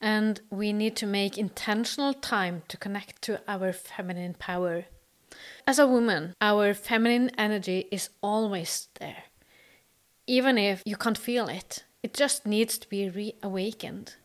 And 0.00 0.40
we 0.50 0.72
need 0.72 0.96
to 0.96 1.06
make 1.06 1.38
intentional 1.38 2.14
time 2.14 2.62
to 2.68 2.76
connect 2.76 3.22
to 3.22 3.40
our 3.46 3.72
feminine 3.72 4.34
power. 4.34 4.86
As 5.66 5.78
a 5.78 5.86
woman, 5.86 6.34
our 6.40 6.74
feminine 6.74 7.30
energy 7.38 7.86
is 7.90 8.10
always 8.20 8.88
there. 8.98 9.24
Even 10.26 10.58
if 10.58 10.82
you 10.84 10.96
can't 10.96 11.18
feel 11.18 11.48
it, 11.48 11.84
it 12.02 12.14
just 12.14 12.46
needs 12.46 12.78
to 12.78 12.88
be 12.88 13.08
reawakened. 13.08 14.16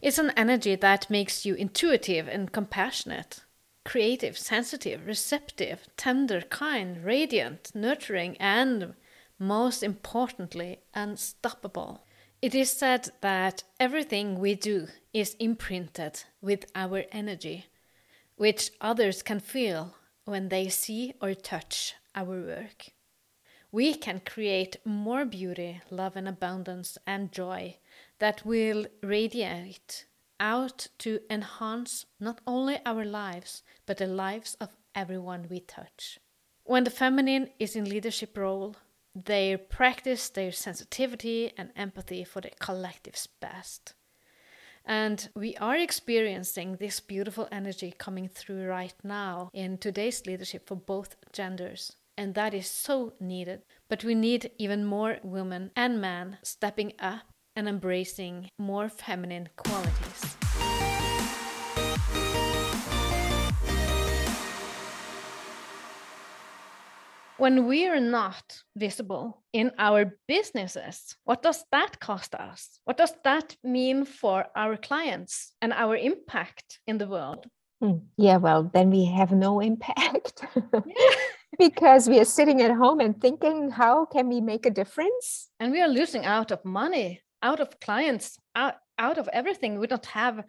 It's 0.00 0.18
an 0.18 0.30
energy 0.36 0.76
that 0.76 1.10
makes 1.10 1.44
you 1.44 1.54
intuitive 1.54 2.28
and 2.28 2.52
compassionate, 2.52 3.44
creative, 3.84 4.38
sensitive, 4.38 5.06
receptive, 5.06 5.88
tender, 5.96 6.40
kind, 6.42 7.04
radiant, 7.04 7.72
nurturing, 7.74 8.36
and 8.38 8.94
most 9.38 9.82
importantly, 9.82 10.80
unstoppable. 10.94 12.04
It 12.40 12.54
is 12.54 12.70
said 12.70 13.10
that 13.20 13.64
everything 13.80 14.38
we 14.38 14.54
do 14.54 14.88
is 15.12 15.34
imprinted 15.40 16.22
with 16.40 16.66
our 16.74 17.04
energy, 17.10 17.66
which 18.36 18.70
others 18.80 19.22
can 19.22 19.40
feel 19.40 19.96
when 20.24 20.48
they 20.48 20.68
see 20.68 21.14
or 21.20 21.34
touch 21.34 21.94
our 22.14 22.24
work. 22.24 22.92
We 23.70 23.94
can 23.94 24.20
create 24.20 24.76
more 24.84 25.24
beauty, 25.26 25.82
love, 25.90 26.16
and 26.16 26.26
abundance 26.26 26.96
and 27.06 27.30
joy 27.30 27.76
that 28.18 28.44
will 28.46 28.86
radiate 29.02 30.06
out 30.40 30.88
to 30.98 31.20
enhance 31.28 32.06
not 32.18 32.40
only 32.46 32.78
our 32.86 33.04
lives, 33.04 33.62
but 33.84 33.98
the 33.98 34.06
lives 34.06 34.56
of 34.60 34.76
everyone 34.94 35.46
we 35.50 35.60
touch. 35.60 36.18
When 36.64 36.84
the 36.84 36.90
feminine 36.90 37.50
is 37.58 37.76
in 37.76 37.84
leadership 37.84 38.36
role, 38.36 38.76
they 39.14 39.56
practice 39.56 40.28
their 40.28 40.52
sensitivity 40.52 41.52
and 41.56 41.70
empathy 41.76 42.24
for 42.24 42.40
the 42.40 42.50
collective's 42.58 43.26
best. 43.26 43.94
And 44.84 45.28
we 45.34 45.56
are 45.56 45.76
experiencing 45.76 46.76
this 46.76 47.00
beautiful 47.00 47.48
energy 47.52 47.92
coming 47.98 48.28
through 48.28 48.64
right 48.64 48.94
now 49.04 49.50
in 49.52 49.76
today's 49.76 50.24
leadership 50.24 50.66
for 50.66 50.76
both 50.76 51.16
genders. 51.32 51.96
And 52.18 52.34
that 52.34 52.52
is 52.52 52.66
so 52.66 53.12
needed. 53.20 53.60
But 53.88 54.02
we 54.02 54.16
need 54.16 54.50
even 54.58 54.84
more 54.84 55.18
women 55.22 55.70
and 55.76 56.00
men 56.00 56.38
stepping 56.42 56.94
up 56.98 57.22
and 57.54 57.68
embracing 57.68 58.50
more 58.58 58.88
feminine 58.88 59.48
qualities. 59.56 60.36
When 67.36 67.68
we 67.68 67.86
are 67.86 68.00
not 68.00 68.64
visible 68.74 69.44
in 69.52 69.70
our 69.78 70.18
businesses, 70.26 71.16
what 71.22 71.40
does 71.40 71.64
that 71.70 72.00
cost 72.00 72.34
us? 72.34 72.80
What 72.82 72.96
does 72.96 73.14
that 73.22 73.54
mean 73.62 74.04
for 74.04 74.46
our 74.56 74.76
clients 74.76 75.52
and 75.62 75.72
our 75.72 75.96
impact 75.96 76.80
in 76.88 76.98
the 76.98 77.06
world? 77.06 77.46
Hmm. 77.80 77.98
Yeah, 78.16 78.38
well, 78.38 78.68
then 78.74 78.90
we 78.90 79.04
have 79.04 79.30
no 79.30 79.60
impact. 79.60 80.44
because 81.58 82.08
we 82.08 82.20
are 82.20 82.24
sitting 82.24 82.62
at 82.62 82.70
home 82.70 83.00
and 83.00 83.20
thinking, 83.20 83.70
how 83.70 84.06
can 84.06 84.28
we 84.28 84.40
make 84.40 84.66
a 84.66 84.70
difference? 84.70 85.48
And 85.60 85.72
we 85.72 85.80
are 85.80 85.88
losing 85.88 86.24
out 86.24 86.50
of 86.50 86.64
money 86.64 87.22
out 87.42 87.60
of 87.60 87.80
clients, 87.80 88.38
out, 88.54 88.74
out 88.98 89.18
of 89.18 89.28
everything. 89.32 89.78
We 89.78 89.86
don't 89.86 90.06
have 90.06 90.44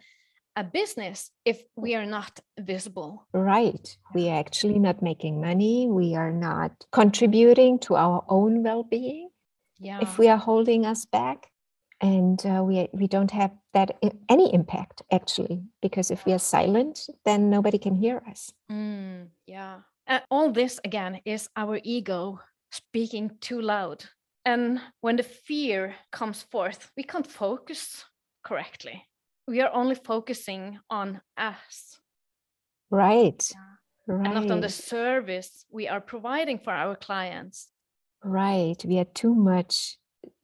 a 0.56 0.64
business 0.64 1.30
if 1.44 1.62
we 1.76 1.94
are 1.94 2.06
not 2.06 2.40
visible. 2.58 3.26
Right. 3.32 3.96
We 4.14 4.28
are 4.28 4.38
actually 4.38 4.78
not 4.78 5.02
making 5.02 5.40
money. 5.40 5.88
We 5.88 6.14
are 6.16 6.32
not 6.32 6.72
contributing 6.92 7.78
to 7.80 7.96
our 7.96 8.24
own 8.28 8.62
well 8.62 8.82
being. 8.82 9.30
Yeah. 9.78 10.00
If 10.02 10.18
we 10.18 10.28
are 10.28 10.36
holding 10.36 10.84
us 10.84 11.06
back, 11.06 11.46
and 12.02 12.44
uh, 12.46 12.62
we 12.64 12.88
we 12.92 13.06
don't 13.06 13.30
have 13.30 13.50
that 13.74 13.98
any 14.30 14.52
impact 14.54 15.02
actually 15.12 15.62
because 15.82 16.10
if 16.10 16.24
we 16.24 16.32
are 16.32 16.38
silent 16.38 17.06
then 17.26 17.50
nobody 17.50 17.76
can 17.76 17.94
hear 17.94 18.22
us 18.26 18.54
mm, 18.72 19.26
yeah 19.46 19.80
uh, 20.10 20.20
all 20.30 20.52
this 20.52 20.78
again 20.84 21.20
is 21.24 21.48
our 21.56 21.80
ego 21.82 22.38
speaking 22.70 23.30
too 23.40 23.60
loud 23.62 24.04
and 24.44 24.80
when 25.00 25.16
the 25.16 25.22
fear 25.22 25.94
comes 26.12 26.42
forth, 26.42 26.90
we 26.96 27.02
can't 27.02 27.26
focus 27.26 28.04
correctly. 28.42 29.04
We 29.46 29.60
are 29.60 29.72
only 29.72 29.94
focusing 29.94 30.78
on 30.88 31.20
us. 31.36 31.98
Right. 32.90 33.50
Yeah. 33.52 34.14
Right. 34.14 34.26
And 34.26 34.34
not 34.34 34.50
on 34.50 34.60
the 34.60 34.68
service 34.68 35.64
we 35.70 35.86
are 35.86 36.00
providing 36.00 36.58
for 36.58 36.72
our 36.72 36.96
clients. 36.96 37.68
Right. 38.24 38.82
We 38.84 38.98
are 38.98 39.04
too 39.04 39.34
much 39.34 39.98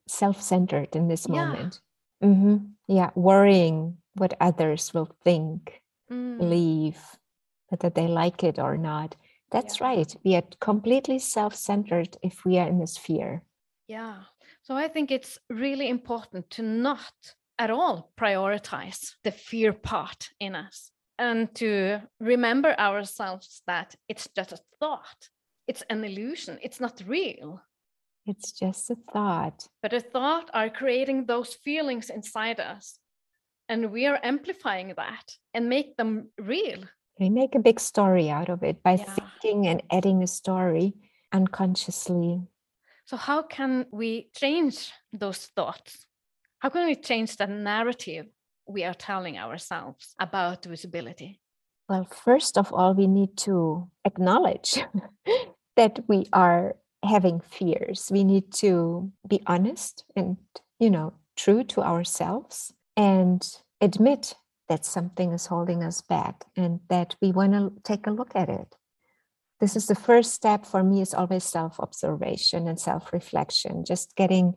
self 0.08 0.40
centered 0.40 0.94
in 0.94 1.08
this 1.08 1.28
moment. 1.28 1.80
Yeah. 2.20 2.28
Mm-hmm. 2.28 2.56
yeah. 2.88 3.10
Worrying 3.14 3.96
what 4.14 4.36
others 4.40 4.94
will 4.94 5.10
think, 5.24 5.82
mm. 6.10 6.38
believe, 6.38 6.98
whether 7.68 7.90
they 7.90 8.06
like 8.06 8.44
it 8.44 8.58
or 8.58 8.76
not. 8.76 9.16
That's 9.50 9.80
yeah. 9.80 9.86
right. 9.86 10.16
We 10.24 10.34
are 10.36 10.42
completely 10.60 11.18
self 11.18 11.54
centered 11.54 12.16
if 12.22 12.44
we 12.44 12.58
are 12.58 12.68
in 12.68 12.78
this 12.78 12.96
fear. 12.96 13.42
Yeah. 13.88 14.22
So 14.62 14.74
I 14.74 14.88
think 14.88 15.10
it's 15.10 15.38
really 15.48 15.88
important 15.88 16.50
to 16.50 16.62
not 16.62 17.12
at 17.58 17.70
all 17.70 18.12
prioritize 18.18 19.12
the 19.24 19.30
fear 19.30 19.72
part 19.72 20.28
in 20.40 20.54
us 20.54 20.90
and 21.18 21.54
to 21.54 22.00
remember 22.20 22.74
ourselves 22.78 23.62
that 23.66 23.94
it's 24.08 24.28
just 24.36 24.52
a 24.52 24.58
thought, 24.80 25.30
it's 25.66 25.82
an 25.88 26.04
illusion, 26.04 26.58
it's 26.62 26.80
not 26.80 27.02
real. 27.06 27.62
It's 28.26 28.52
just 28.52 28.90
a 28.90 28.96
thought. 29.12 29.68
But 29.82 29.92
a 29.92 30.00
thought 30.00 30.50
are 30.52 30.68
creating 30.68 31.26
those 31.26 31.54
feelings 31.54 32.10
inside 32.10 32.58
us. 32.58 32.98
And 33.68 33.92
we 33.92 34.06
are 34.06 34.18
amplifying 34.22 34.94
that 34.96 35.36
and 35.54 35.68
make 35.68 35.96
them 35.96 36.30
real. 36.38 36.84
We 37.18 37.30
make 37.30 37.54
a 37.54 37.60
big 37.60 37.80
story 37.80 38.28
out 38.30 38.48
of 38.48 38.62
it 38.62 38.82
by 38.82 38.92
yeah. 38.92 39.14
thinking 39.14 39.66
and 39.66 39.82
adding 39.90 40.22
a 40.22 40.26
story 40.26 40.94
unconsciously 41.32 42.42
so, 43.06 43.16
how 43.16 43.42
can 43.42 43.86
we 43.92 44.30
change 44.34 44.92
those 45.12 45.46
thoughts? 45.54 46.06
How 46.58 46.70
can 46.70 46.86
we 46.86 46.96
change 46.96 47.36
the 47.36 47.46
narrative 47.46 48.26
we 48.66 48.82
are 48.82 48.94
telling 48.94 49.38
ourselves 49.38 50.16
about 50.18 50.64
visibility? 50.64 51.40
Well, 51.88 52.04
first 52.04 52.58
of 52.58 52.72
all, 52.72 52.94
we 52.94 53.06
need 53.06 53.36
to 53.38 53.88
acknowledge 54.04 54.80
that 55.76 56.00
we 56.08 56.26
are 56.32 56.74
having 57.04 57.38
fears. 57.40 58.08
We 58.10 58.24
need 58.24 58.52
to 58.54 59.12
be 59.28 59.40
honest 59.46 60.04
and, 60.16 60.36
you 60.80 60.90
know, 60.90 61.12
true 61.36 61.62
to 61.62 61.82
ourselves 61.82 62.72
and 62.96 63.48
admit 63.80 64.34
that 64.68 64.84
something 64.84 65.32
is 65.32 65.46
holding 65.46 65.82
us 65.82 66.02
back 66.02 66.44
and 66.56 66.80
that 66.88 67.16
we 67.20 67.32
want 67.32 67.52
to 67.52 67.72
take 67.82 68.06
a 68.06 68.10
look 68.10 68.32
at 68.34 68.48
it. 68.48 68.74
This 69.60 69.76
is 69.76 69.86
the 69.86 69.94
first 69.94 70.34
step 70.34 70.66
for 70.66 70.82
me 70.82 71.00
is 71.00 71.14
always 71.14 71.44
self-observation 71.44 72.68
and 72.68 72.78
self-reflection 72.78 73.84
just 73.84 74.14
getting 74.16 74.54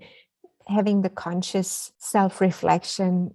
having 0.67 1.01
the 1.01 1.09
conscious 1.09 1.91
self-reflection. 1.97 3.33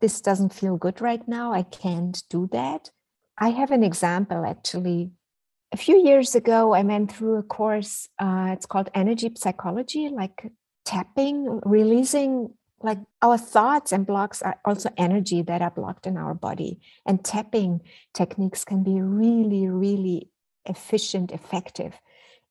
This 0.00 0.20
doesn't 0.20 0.54
feel 0.54 0.76
good 0.76 1.00
right 1.00 1.26
now 1.26 1.52
i 1.52 1.62
can't 1.62 2.22
do 2.30 2.48
that. 2.52 2.90
I 3.38 3.50
have 3.50 3.70
an 3.70 3.82
example 3.82 4.44
actually. 4.46 5.10
A 5.72 5.76
few 5.76 5.98
years 6.04 6.34
ago 6.34 6.72
i 6.72 6.82
went 6.82 7.10
through 7.10 7.38
a 7.38 7.42
course 7.42 8.08
uh, 8.18 8.50
it's 8.52 8.66
called 8.66 8.90
energy 8.94 9.32
psychology 9.36 10.08
like 10.08 10.52
tapping 10.84 11.60
releasing 11.64 12.50
like 12.82 12.98
our 13.22 13.38
thoughts 13.38 13.92
and 13.92 14.06
blocks 14.06 14.42
are 14.42 14.58
also 14.64 14.90
energy 14.96 15.42
that 15.42 15.62
are 15.62 15.70
blocked 15.70 16.06
in 16.06 16.16
our 16.16 16.34
body 16.34 16.80
and 17.06 17.24
tapping 17.24 17.80
techniques 18.12 18.64
can 18.64 18.82
be 18.82 19.00
really 19.00 19.68
really 19.68 20.28
efficient, 20.66 21.32
effective 21.32 22.00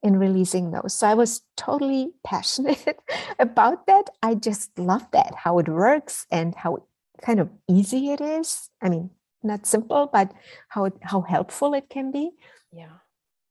in 0.03 0.17
releasing 0.17 0.71
those. 0.71 0.93
So 0.93 1.07
I 1.07 1.13
was 1.13 1.41
totally 1.55 2.11
passionate 2.23 2.99
about 3.39 3.87
that. 3.87 4.09
I 4.21 4.35
just 4.35 4.77
love 4.77 5.09
that, 5.11 5.35
how 5.35 5.59
it 5.59 5.69
works 5.69 6.25
and 6.31 6.55
how 6.55 6.83
kind 7.21 7.39
of 7.39 7.49
easy 7.67 8.11
it 8.11 8.21
is. 8.21 8.69
I 8.81 8.89
mean, 8.89 9.11
not 9.43 9.65
simple, 9.65 10.09
but 10.11 10.31
how 10.69 10.91
how 11.01 11.21
helpful 11.21 11.73
it 11.73 11.89
can 11.89 12.11
be. 12.11 12.31
Yeah. 12.71 12.97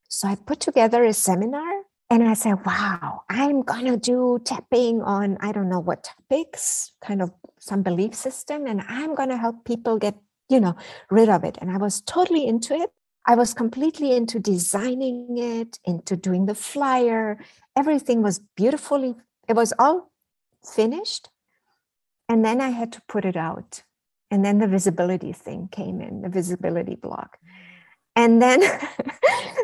So 0.09 0.29
I 0.29 0.35
put 0.35 0.61
together 0.61 1.05
a 1.05 1.13
seminar 1.13 1.80
and 2.11 2.27
I 2.27 2.35
said, 2.35 2.65
wow, 2.67 3.23
I'm 3.29 3.63
going 3.63 3.87
to 3.87 3.97
do 3.97 4.41
tapping 4.45 5.01
on, 5.01 5.39
I 5.41 5.53
don't 5.53 5.69
know 5.69 5.79
what 5.79 6.03
topics, 6.03 6.91
kind 7.01 7.23
of 7.23 7.31
some 7.61 7.83
belief 7.83 8.17
system, 8.17 8.67
and 8.67 8.83
I'm 8.89 9.15
going 9.15 9.29
to 9.29 9.37
help 9.37 9.65
people 9.65 9.97
get, 9.97 10.17
you 10.49 10.59
know, 10.59 10.75
rid 11.09 11.29
of 11.29 11.45
it. 11.45 11.57
And 11.61 11.71
I 11.71 11.77
was 11.77 12.01
totally 12.01 12.47
into 12.47 12.75
it. 12.75 12.91
I 13.27 13.37
was 13.37 13.55
completely 13.55 14.13
into 14.13 14.41
designing 14.41 15.39
it, 15.39 15.79
into 15.85 16.17
doing 16.17 16.47
the 16.47 16.55
flyer. 16.57 17.39
Everything 17.77 18.23
was 18.23 18.41
beautifully, 18.57 19.15
it 19.49 19.55
was 19.55 19.73
all 19.79 20.11
finished. 20.65 21.29
And 22.29 22.45
then 22.45 22.61
I 22.61 22.71
had 22.71 22.93
to 22.93 23.03
put 23.09 23.25
it 23.25 23.37
out. 23.37 23.85
And 24.33 24.45
then 24.45 24.59
the 24.59 24.69
visibility 24.69 25.33
thing 25.33 25.69
came 25.71 26.01
in, 26.01 26.23
the 26.23 26.29
visibility 26.29 26.97
block. 26.97 27.39
And 28.17 28.43
then, 28.43 28.63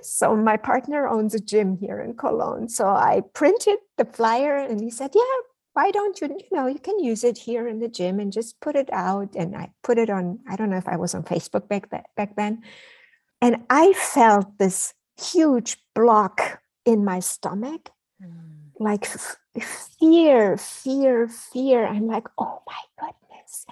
so 0.07 0.37
my 0.37 0.57
partner 0.57 1.09
owns 1.09 1.35
a 1.35 1.41
gym 1.41 1.77
here 1.79 2.01
in 2.01 2.15
Cologne. 2.15 2.69
So 2.69 2.87
I 2.87 3.23
printed 3.35 3.79
the 3.99 4.05
flyer 4.05 4.57
and 4.57 4.81
he 4.81 4.91
said, 4.91 5.11
Yeah, 5.15 5.23
why 5.75 5.91
don't 5.91 6.19
you, 6.21 6.29
you 6.29 6.57
know, 6.57 6.67
you 6.67 6.79
can 6.79 6.99
use 6.99 7.23
it 7.23 7.37
here 7.37 7.69
in 7.69 7.81
the 7.81 7.89
gym 7.89 8.19
and 8.19 8.33
just 8.33 8.59
put 8.61 8.77
it 8.77 8.89
out. 8.93 9.35
And 9.35 9.55
I 9.55 9.71
put 9.83 9.99
it 9.99 10.09
on, 10.09 10.39
I 10.49 10.57
don't 10.57 10.71
know 10.71 10.79
if 10.79 10.89
I 10.89 10.97
was 10.97 11.15
on 11.15 11.23
Facebook 11.23 11.69
back, 11.69 11.91
back 12.17 12.37
then. 12.37 12.63
And 13.43 13.65
I 13.69 13.93
felt 13.93 14.59
this 14.59 14.95
huge 15.21 15.77
block 15.95 16.61
in 16.87 17.05
my 17.05 17.21
stomach, 17.21 17.91
mm. 18.23 18.71
like 18.79 19.05
f- 19.05 19.37
fear, 20.01 20.57
fear, 20.57 21.29
fear. 21.29 21.87
I'm 21.87 22.07
like, 22.07 22.29
oh 22.39 22.63
my 22.67 22.81
goodness. 22.99 23.67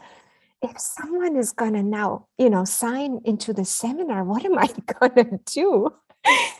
If 0.60 0.78
someone 0.78 1.36
is 1.36 1.52
going 1.52 1.74
to 1.74 1.82
now, 1.82 2.26
you 2.36 2.50
know, 2.50 2.64
sign 2.64 3.20
into 3.24 3.52
the 3.52 3.64
seminar, 3.64 4.24
what 4.24 4.44
am 4.44 4.58
I 4.58 4.66
going 5.00 5.30
to 5.30 5.40
do? 5.46 5.90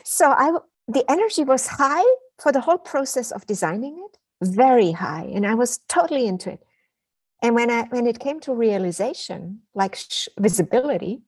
So 0.05 0.31
I, 0.31 0.59
the 0.87 1.05
energy 1.11 1.45
was 1.45 1.67
high 1.67 2.05
for 2.39 2.53
the 2.53 2.61
whole 2.61 2.79
process 2.79 3.33
of 3.33 3.47
designing 3.47 3.99
it, 3.99 4.19
very 4.43 4.93
high. 4.93 5.29
And 5.35 5.47
I 5.47 5.55
was 5.55 5.79
totally 5.89 6.27
into 6.27 6.53
it. 6.53 6.63
And 7.43 7.55
when 7.55 7.71
I, 7.71 7.83
when 7.91 8.07
it 8.07 8.21
came 8.21 8.41
to 8.41 8.55
realization, 8.55 9.63
like 9.75 9.97
sh- 9.97 10.29
visibility, 10.39 11.23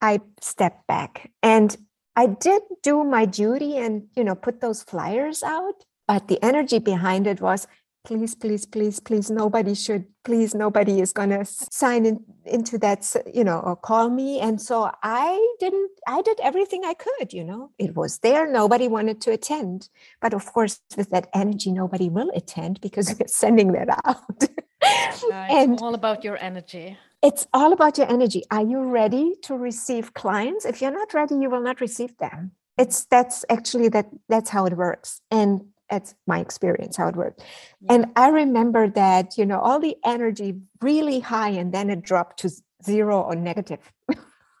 I 0.00 0.20
stepped 0.40 0.86
back 0.86 1.30
and 1.42 1.76
I 2.14 2.26
did 2.26 2.62
do 2.82 3.04
my 3.04 3.24
duty 3.24 3.76
and 3.76 4.08
you 4.16 4.24
know 4.24 4.34
put 4.34 4.60
those 4.60 4.82
flyers 4.82 5.42
out, 5.42 5.84
but 6.06 6.28
the 6.28 6.42
energy 6.42 6.78
behind 6.78 7.26
it 7.26 7.40
was 7.40 7.66
please, 8.08 8.34
please, 8.34 8.64
please, 8.64 9.00
please, 9.00 9.30
nobody 9.30 9.74
should, 9.74 10.06
please, 10.24 10.54
nobody 10.54 10.98
is 11.02 11.12
gonna 11.12 11.44
sign 11.44 12.06
in, 12.06 12.24
into 12.46 12.78
that, 12.78 13.04
you 13.34 13.44
know, 13.44 13.58
or 13.58 13.76
call 13.76 14.08
me. 14.08 14.40
And 14.40 14.58
so 14.58 14.90
I 15.02 15.56
didn't, 15.60 15.90
I 16.06 16.22
did 16.22 16.40
everything 16.40 16.86
I 16.86 16.94
could, 16.94 17.34
you 17.34 17.44
know. 17.44 17.70
It 17.78 17.94
was 17.94 18.20
there, 18.20 18.50
nobody 18.50 18.88
wanted 18.88 19.20
to 19.22 19.32
attend. 19.32 19.90
But 20.22 20.32
of 20.32 20.46
course, 20.54 20.80
with 20.96 21.10
that 21.10 21.28
energy, 21.34 21.70
nobody 21.70 22.08
will 22.08 22.30
attend 22.34 22.80
because 22.80 23.14
we're 23.20 23.28
sending 23.28 23.72
that 23.72 23.90
out. 24.06 24.42
Uh, 24.80 25.32
and 25.32 25.78
all 25.82 25.94
about 25.94 26.22
your 26.22 26.38
energy 26.38 26.96
it's 27.20 27.48
all 27.52 27.72
about 27.72 27.98
your 27.98 28.08
energy 28.08 28.44
are 28.52 28.64
you 28.64 28.80
ready 28.80 29.34
to 29.42 29.56
receive 29.56 30.14
clients 30.14 30.64
if 30.64 30.80
you're 30.80 30.92
not 30.92 31.12
ready 31.12 31.34
you 31.34 31.50
will 31.50 31.60
not 31.60 31.80
receive 31.80 32.16
them 32.18 32.52
it's 32.78 33.04
that's 33.06 33.44
actually 33.50 33.88
that 33.88 34.06
that's 34.28 34.50
how 34.50 34.64
it 34.66 34.76
works 34.76 35.20
and 35.32 35.62
it's 35.90 36.14
my 36.26 36.40
experience 36.40 36.96
how 36.96 37.08
it 37.08 37.16
worked 37.16 37.42
yeah. 37.80 37.94
and 37.94 38.06
i 38.16 38.28
remember 38.28 38.88
that 38.88 39.36
you 39.38 39.46
know 39.46 39.58
all 39.60 39.80
the 39.80 39.96
energy 40.04 40.60
really 40.80 41.20
high 41.20 41.50
and 41.50 41.72
then 41.72 41.90
it 41.90 42.02
dropped 42.02 42.38
to 42.38 42.50
zero 42.84 43.20
or 43.20 43.34
negative 43.34 43.92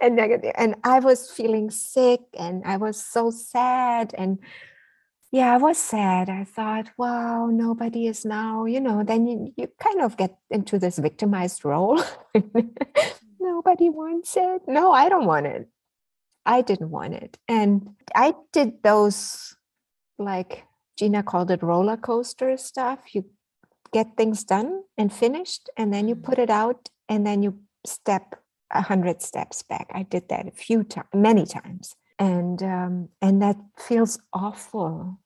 and 0.00 0.16
negative 0.16 0.52
and 0.56 0.74
i 0.84 0.98
was 0.98 1.30
feeling 1.30 1.70
sick 1.70 2.20
and 2.38 2.62
i 2.64 2.76
was 2.76 3.04
so 3.04 3.30
sad 3.30 4.14
and 4.18 4.38
yeah, 5.30 5.52
I 5.52 5.58
was 5.58 5.76
sad. 5.76 6.30
I 6.30 6.44
thought, 6.44 6.88
wow, 6.96 7.48
nobody 7.52 8.06
is 8.06 8.24
now, 8.24 8.64
you 8.64 8.80
know, 8.80 9.04
then 9.04 9.26
you, 9.26 9.52
you 9.56 9.68
kind 9.78 10.00
of 10.00 10.16
get 10.16 10.38
into 10.50 10.78
this 10.78 10.98
victimized 10.98 11.64
role. 11.64 12.02
nobody 13.40 13.90
wants 13.90 14.36
it. 14.36 14.62
No, 14.66 14.92
I 14.92 15.08
don't 15.08 15.26
want 15.26 15.46
it. 15.46 15.68
I 16.46 16.62
didn't 16.62 16.90
want 16.90 17.14
it. 17.14 17.38
And 17.46 17.90
I 18.14 18.34
did 18.52 18.82
those, 18.82 19.54
like 20.18 20.64
Gina 20.98 21.22
called 21.22 21.50
it 21.50 21.62
roller 21.62 21.96
coaster 21.96 22.56
stuff. 22.56 23.14
You 23.14 23.24
get 23.92 24.16
things 24.16 24.44
done 24.44 24.82
and 24.96 25.12
finished, 25.12 25.70
and 25.76 25.92
then 25.92 26.08
you 26.08 26.14
mm-hmm. 26.14 26.24
put 26.24 26.38
it 26.38 26.50
out, 26.50 26.88
and 27.08 27.26
then 27.26 27.42
you 27.42 27.60
step 27.86 28.34
a 28.70 28.82
hundred 28.82 29.22
steps 29.22 29.62
back. 29.62 29.90
I 29.94 30.02
did 30.02 30.28
that 30.28 30.48
a 30.48 30.50
few 30.50 30.84
times, 30.84 31.08
many 31.14 31.46
times 31.46 31.94
and 32.18 32.62
um, 32.62 33.08
and 33.22 33.40
that 33.42 33.56
feels 33.78 34.18
awful 34.32 35.18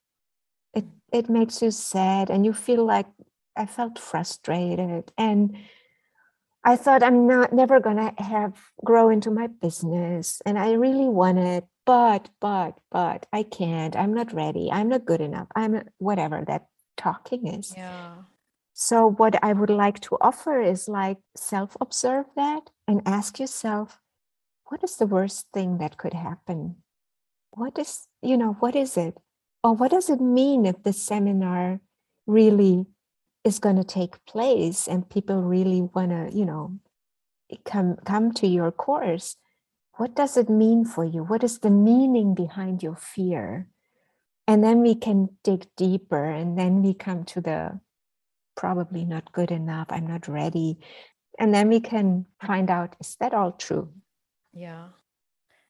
it 0.74 0.84
it 1.12 1.28
makes 1.28 1.62
you 1.62 1.70
sad 1.70 2.30
and 2.30 2.44
you 2.44 2.52
feel 2.52 2.84
like 2.84 3.06
i 3.56 3.66
felt 3.66 3.98
frustrated 3.98 5.10
and 5.16 5.56
i 6.64 6.76
thought 6.76 7.02
i'm 7.02 7.26
not 7.26 7.52
never 7.52 7.80
gonna 7.80 8.14
have 8.18 8.54
grow 8.84 9.08
into 9.08 9.30
my 9.30 9.46
business 9.46 10.40
and 10.46 10.58
i 10.58 10.72
really 10.72 11.08
want 11.08 11.38
it, 11.38 11.64
but 11.84 12.28
but 12.40 12.78
but 12.90 13.26
i 13.32 13.42
can't 13.42 13.96
i'm 13.96 14.14
not 14.14 14.32
ready 14.32 14.70
i'm 14.70 14.88
not 14.88 15.04
good 15.04 15.20
enough 15.20 15.48
i'm 15.56 15.82
whatever 15.98 16.44
that 16.46 16.66
talking 16.96 17.46
is. 17.46 17.74
Yeah. 17.76 18.14
So 18.74 19.10
what 19.10 19.42
i 19.42 19.52
would 19.52 19.70
like 19.70 20.00
to 20.00 20.16
offer 20.20 20.60
is 20.60 20.88
like 20.88 21.18
self 21.36 21.76
observe 21.80 22.26
that 22.36 22.70
and 22.86 23.02
ask 23.06 23.38
yourself 23.38 23.98
what 24.72 24.82
is 24.82 24.96
the 24.96 25.06
worst 25.06 25.48
thing 25.52 25.76
that 25.78 25.98
could 25.98 26.14
happen? 26.14 26.76
What 27.50 27.78
is 27.78 28.08
you 28.22 28.36
know 28.36 28.54
what 28.60 28.74
is 28.74 28.96
it? 28.96 29.18
Or 29.62 29.74
what 29.74 29.90
does 29.90 30.08
it 30.08 30.20
mean 30.20 30.64
if 30.64 30.82
the 30.82 30.92
seminar 30.92 31.80
really 32.26 32.86
is 33.44 33.58
going 33.58 33.76
to 33.76 33.84
take 33.84 34.24
place 34.24 34.86
and 34.86 35.08
people 35.10 35.42
really 35.42 35.82
want 35.82 36.10
to 36.10 36.36
you 36.36 36.44
know 36.44 36.78
come 37.64 37.96
come 38.04 38.32
to 38.32 38.46
your 38.46 38.70
course 38.70 39.36
what 39.96 40.14
does 40.14 40.36
it 40.36 40.48
mean 40.48 40.84
for 40.84 41.04
you? 41.04 41.22
What 41.22 41.44
is 41.44 41.58
the 41.58 41.70
meaning 41.70 42.34
behind 42.34 42.82
your 42.82 42.96
fear? 42.96 43.68
And 44.48 44.64
then 44.64 44.80
we 44.80 44.94
can 44.94 45.36
dig 45.44 45.66
deeper 45.76 46.24
and 46.24 46.58
then 46.58 46.82
we 46.82 46.94
come 46.94 47.24
to 47.24 47.40
the 47.40 47.80
probably 48.56 49.04
not 49.04 49.32
good 49.32 49.50
enough 49.50 49.86
i'm 49.90 50.06
not 50.06 50.28
ready. 50.28 50.78
And 51.38 51.54
then 51.54 51.68
we 51.68 51.80
can 51.80 52.26
find 52.44 52.70
out 52.70 52.96
is 53.00 53.16
that 53.20 53.34
all 53.34 53.52
true? 53.52 53.92
Yeah. 54.52 54.88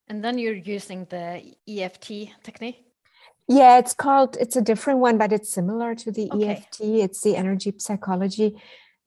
And 0.08 0.24
then 0.24 0.38
you're 0.38 0.54
using 0.54 1.06
the 1.06 1.54
EFT 1.68 2.42
technique? 2.42 2.84
Yeah, 3.48 3.78
it's 3.78 3.94
called, 3.94 4.36
it's 4.40 4.56
a 4.56 4.62
different 4.62 5.00
one, 5.00 5.18
but 5.18 5.32
it's 5.32 5.52
similar 5.52 5.94
to 5.96 6.12
the 6.12 6.30
okay. 6.30 6.50
EFT. 6.50 6.80
It's 6.80 7.20
the 7.22 7.36
energy 7.36 7.74
psychology. 7.78 8.56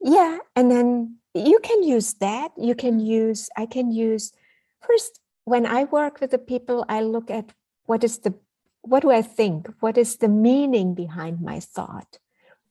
Yeah. 0.00 0.38
And 0.54 0.70
then 0.70 1.16
you 1.34 1.58
can 1.60 1.82
use 1.82 2.14
that. 2.14 2.52
You 2.56 2.74
can 2.74 3.00
use, 3.00 3.48
I 3.56 3.66
can 3.66 3.90
use, 3.90 4.32
first, 4.80 5.20
when 5.44 5.64
I 5.66 5.84
work 5.84 6.20
with 6.20 6.30
the 6.30 6.38
people, 6.38 6.84
I 6.88 7.00
look 7.02 7.30
at 7.30 7.52
what 7.86 8.04
is 8.04 8.18
the, 8.18 8.34
what 8.82 9.00
do 9.02 9.10
I 9.10 9.22
think? 9.22 9.68
What 9.80 9.96
is 9.96 10.16
the 10.16 10.28
meaning 10.28 10.94
behind 10.94 11.40
my 11.40 11.60
thought? 11.60 12.18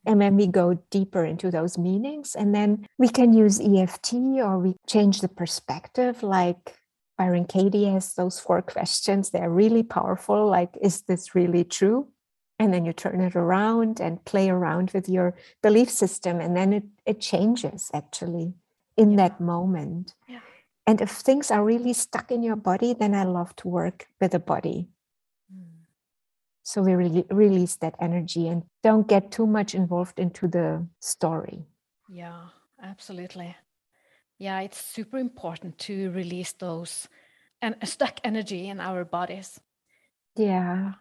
And 0.05 0.21
then 0.21 0.35
we 0.35 0.47
go 0.47 0.75
deeper 0.91 1.25
into 1.25 1.49
those 1.49 1.77
meanings. 1.77 2.35
And 2.35 2.53
then 2.53 2.85
we 2.97 3.09
can 3.09 3.33
use 3.33 3.59
EFT 3.59 4.13
or 4.37 4.59
we 4.59 4.75
change 4.87 5.21
the 5.21 5.27
perspective, 5.27 6.21
like 6.21 6.77
Byron 7.17 7.45
Katie 7.45 7.85
has 7.85 8.13
those 8.13 8.39
four 8.39 8.61
questions. 8.61 9.29
They're 9.29 9.49
really 9.49 9.83
powerful. 9.83 10.47
Like, 10.47 10.77
is 10.81 11.03
this 11.03 11.33
really 11.33 11.63
true? 11.63 12.09
And 12.59 12.73
then 12.73 12.85
you 12.85 12.93
turn 12.93 13.21
it 13.21 13.35
around 13.35 13.99
and 13.99 14.23
play 14.25 14.49
around 14.49 14.91
with 14.91 15.09
your 15.09 15.35
belief 15.61 15.89
system. 15.89 16.39
And 16.39 16.55
then 16.55 16.73
it, 16.73 16.83
it 17.05 17.21
changes 17.21 17.89
actually 17.93 18.53
in 18.97 19.11
yeah. 19.11 19.17
that 19.17 19.41
moment. 19.41 20.13
Yeah. 20.27 20.39
And 20.87 21.01
if 21.01 21.11
things 21.11 21.51
are 21.51 21.63
really 21.63 21.93
stuck 21.93 22.31
in 22.31 22.43
your 22.43 22.55
body, 22.55 22.93
then 22.93 23.15
I 23.15 23.23
love 23.23 23.55
to 23.57 23.67
work 23.67 24.07
with 24.21 24.31
the 24.31 24.39
body. 24.39 24.87
Mm. 25.53 25.87
So 26.63 26.81
we 26.81 26.93
really 26.93 27.25
release 27.29 27.75
that 27.77 27.95
energy 27.99 28.47
and 28.47 28.63
don't 28.83 29.07
get 29.07 29.31
too 29.31 29.47
much 29.47 29.73
involved 29.73 30.19
into 30.19 30.47
the 30.47 30.87
story. 30.99 31.65
Yeah, 32.07 32.49
absolutely 32.81 33.55
yeah 34.37 34.59
it's 34.61 34.79
super 34.79 35.17
important 35.17 35.77
to 35.77 36.11
release 36.11 36.53
those 36.53 37.07
and 37.61 37.75
stuck 37.83 38.19
energy 38.23 38.69
in 38.69 38.79
our 38.79 39.03
bodies. 39.05 39.59
Yeah. 40.35 40.93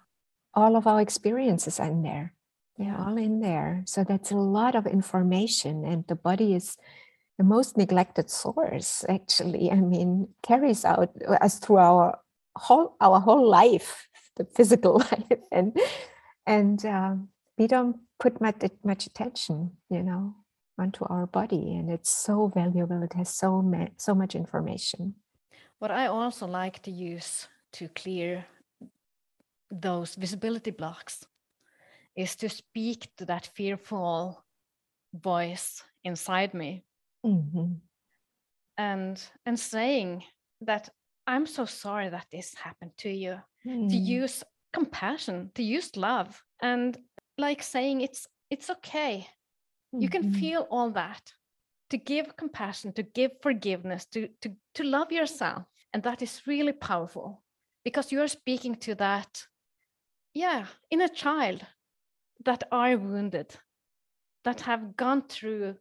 All 0.55 0.77
of 0.77 0.87
our 0.87 1.01
experiences 1.01 1.81
are 1.81 1.89
in 1.89 2.03
there. 2.03 2.33
Yeah. 2.79 2.97
all 2.99 3.17
in 3.19 3.39
there. 3.39 3.85
So 3.87 4.03
that's 4.03 4.33
a 4.33 4.37
lot 4.37 4.75
of 4.75 4.87
information 4.87 5.85
and 5.85 6.05
the 6.09 6.17
body 6.17 6.55
is 6.55 6.77
the 7.39 7.45
most 7.45 7.77
neglected 7.77 8.31
source 8.31 9.05
actually. 9.09 9.71
I 9.71 9.77
mean 9.77 10.29
carries 10.43 10.85
out 10.85 11.11
us 11.41 11.59
through 11.61 11.79
our 11.79 12.19
whole 12.57 12.97
our 13.01 13.21
whole 13.21 13.49
life 13.49 14.09
the 14.37 14.45
physical 14.45 14.99
life 15.11 15.43
and 15.53 15.77
and 16.47 16.85
um, 16.85 17.29
we 17.59 17.67
don't 17.69 17.97
put 18.19 18.41
much 18.41 18.63
much 18.83 19.07
attention 19.07 19.77
you 19.91 20.03
know 20.03 20.35
onto 20.79 21.05
our 21.05 21.27
body 21.27 21.77
and 21.77 21.91
it's 21.91 22.11
so 22.11 22.49
valuable. 22.49 23.03
It 23.03 23.13
has 23.15 23.29
so 23.29 23.63
ma- 23.63 23.95
so 23.97 24.15
much 24.15 24.35
information. 24.35 25.15
What 25.79 25.91
i 25.91 26.07
also 26.07 26.47
like 26.47 26.81
to 26.83 26.91
use 26.91 27.49
to 27.73 27.89
clear 27.89 28.47
those 29.71 30.15
visibility 30.15 30.71
blocks 30.71 31.25
is 32.17 32.37
to 32.37 32.49
speak 32.49 33.09
to 33.17 33.25
that 33.27 33.47
fearful 33.55 34.45
voice 35.13 35.83
inside 36.05 36.55
me. 36.55 36.85
Mm-hmm. 37.27 37.73
and 38.77 39.23
and 39.47 39.59
saying 39.59 40.25
that 40.61 40.91
i'm 41.27 41.47
so 41.47 41.65
sorry 41.65 42.11
that 42.11 42.27
this 42.31 42.55
happened 42.55 42.93
to 42.99 43.09
you. 43.09 43.41
Mm. 43.67 43.89
to 43.89 43.97
use 43.97 44.45
compassion 44.75 45.51
to 45.55 45.63
use 45.63 45.97
love 45.97 46.43
and 46.61 46.99
like 47.39 47.63
saying 47.63 48.03
it's 48.03 48.27
it's 48.51 48.69
okay 48.71 49.27
you 50.03 50.09
can 50.09 50.25
mm-hmm. 50.25 50.41
feel 50.41 50.67
all 50.71 50.91
that 50.91 51.33
to 51.91 51.97
give 51.97 52.37
compassion 52.37 52.93
to 52.93 53.03
give 53.03 53.31
forgiveness 53.43 54.07
to 54.07 54.29
to 54.41 54.51
to 54.75 54.85
love 54.85 55.13
yourself 55.13 55.65
and 55.95 56.03
that 56.03 56.23
is 56.23 56.43
really 56.47 56.73
powerful 56.73 57.45
because 57.85 58.11
you 58.11 58.21
are 58.21 58.29
speaking 58.29 58.75
to 58.75 58.95
that, 58.97 59.47
yeah, 60.33 60.67
inner 60.91 61.09
child 61.09 61.65
that 62.45 62.65
are 62.73 62.97
wounded, 62.97 63.55
that 64.45 64.63
have 64.63 64.97
gone 64.97 65.23
through 65.29 65.77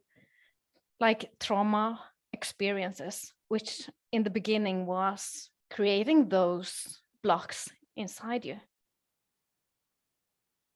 like 1.00 1.30
trauma 1.40 2.00
experiences, 2.32 3.32
which 3.48 3.88
in 4.12 4.22
the 4.22 4.30
beginning 4.30 4.86
was 4.86 5.50
creating 5.70 6.28
those 6.28 7.00
blocks 7.22 7.68
inside 7.96 8.44
you. 8.44 8.60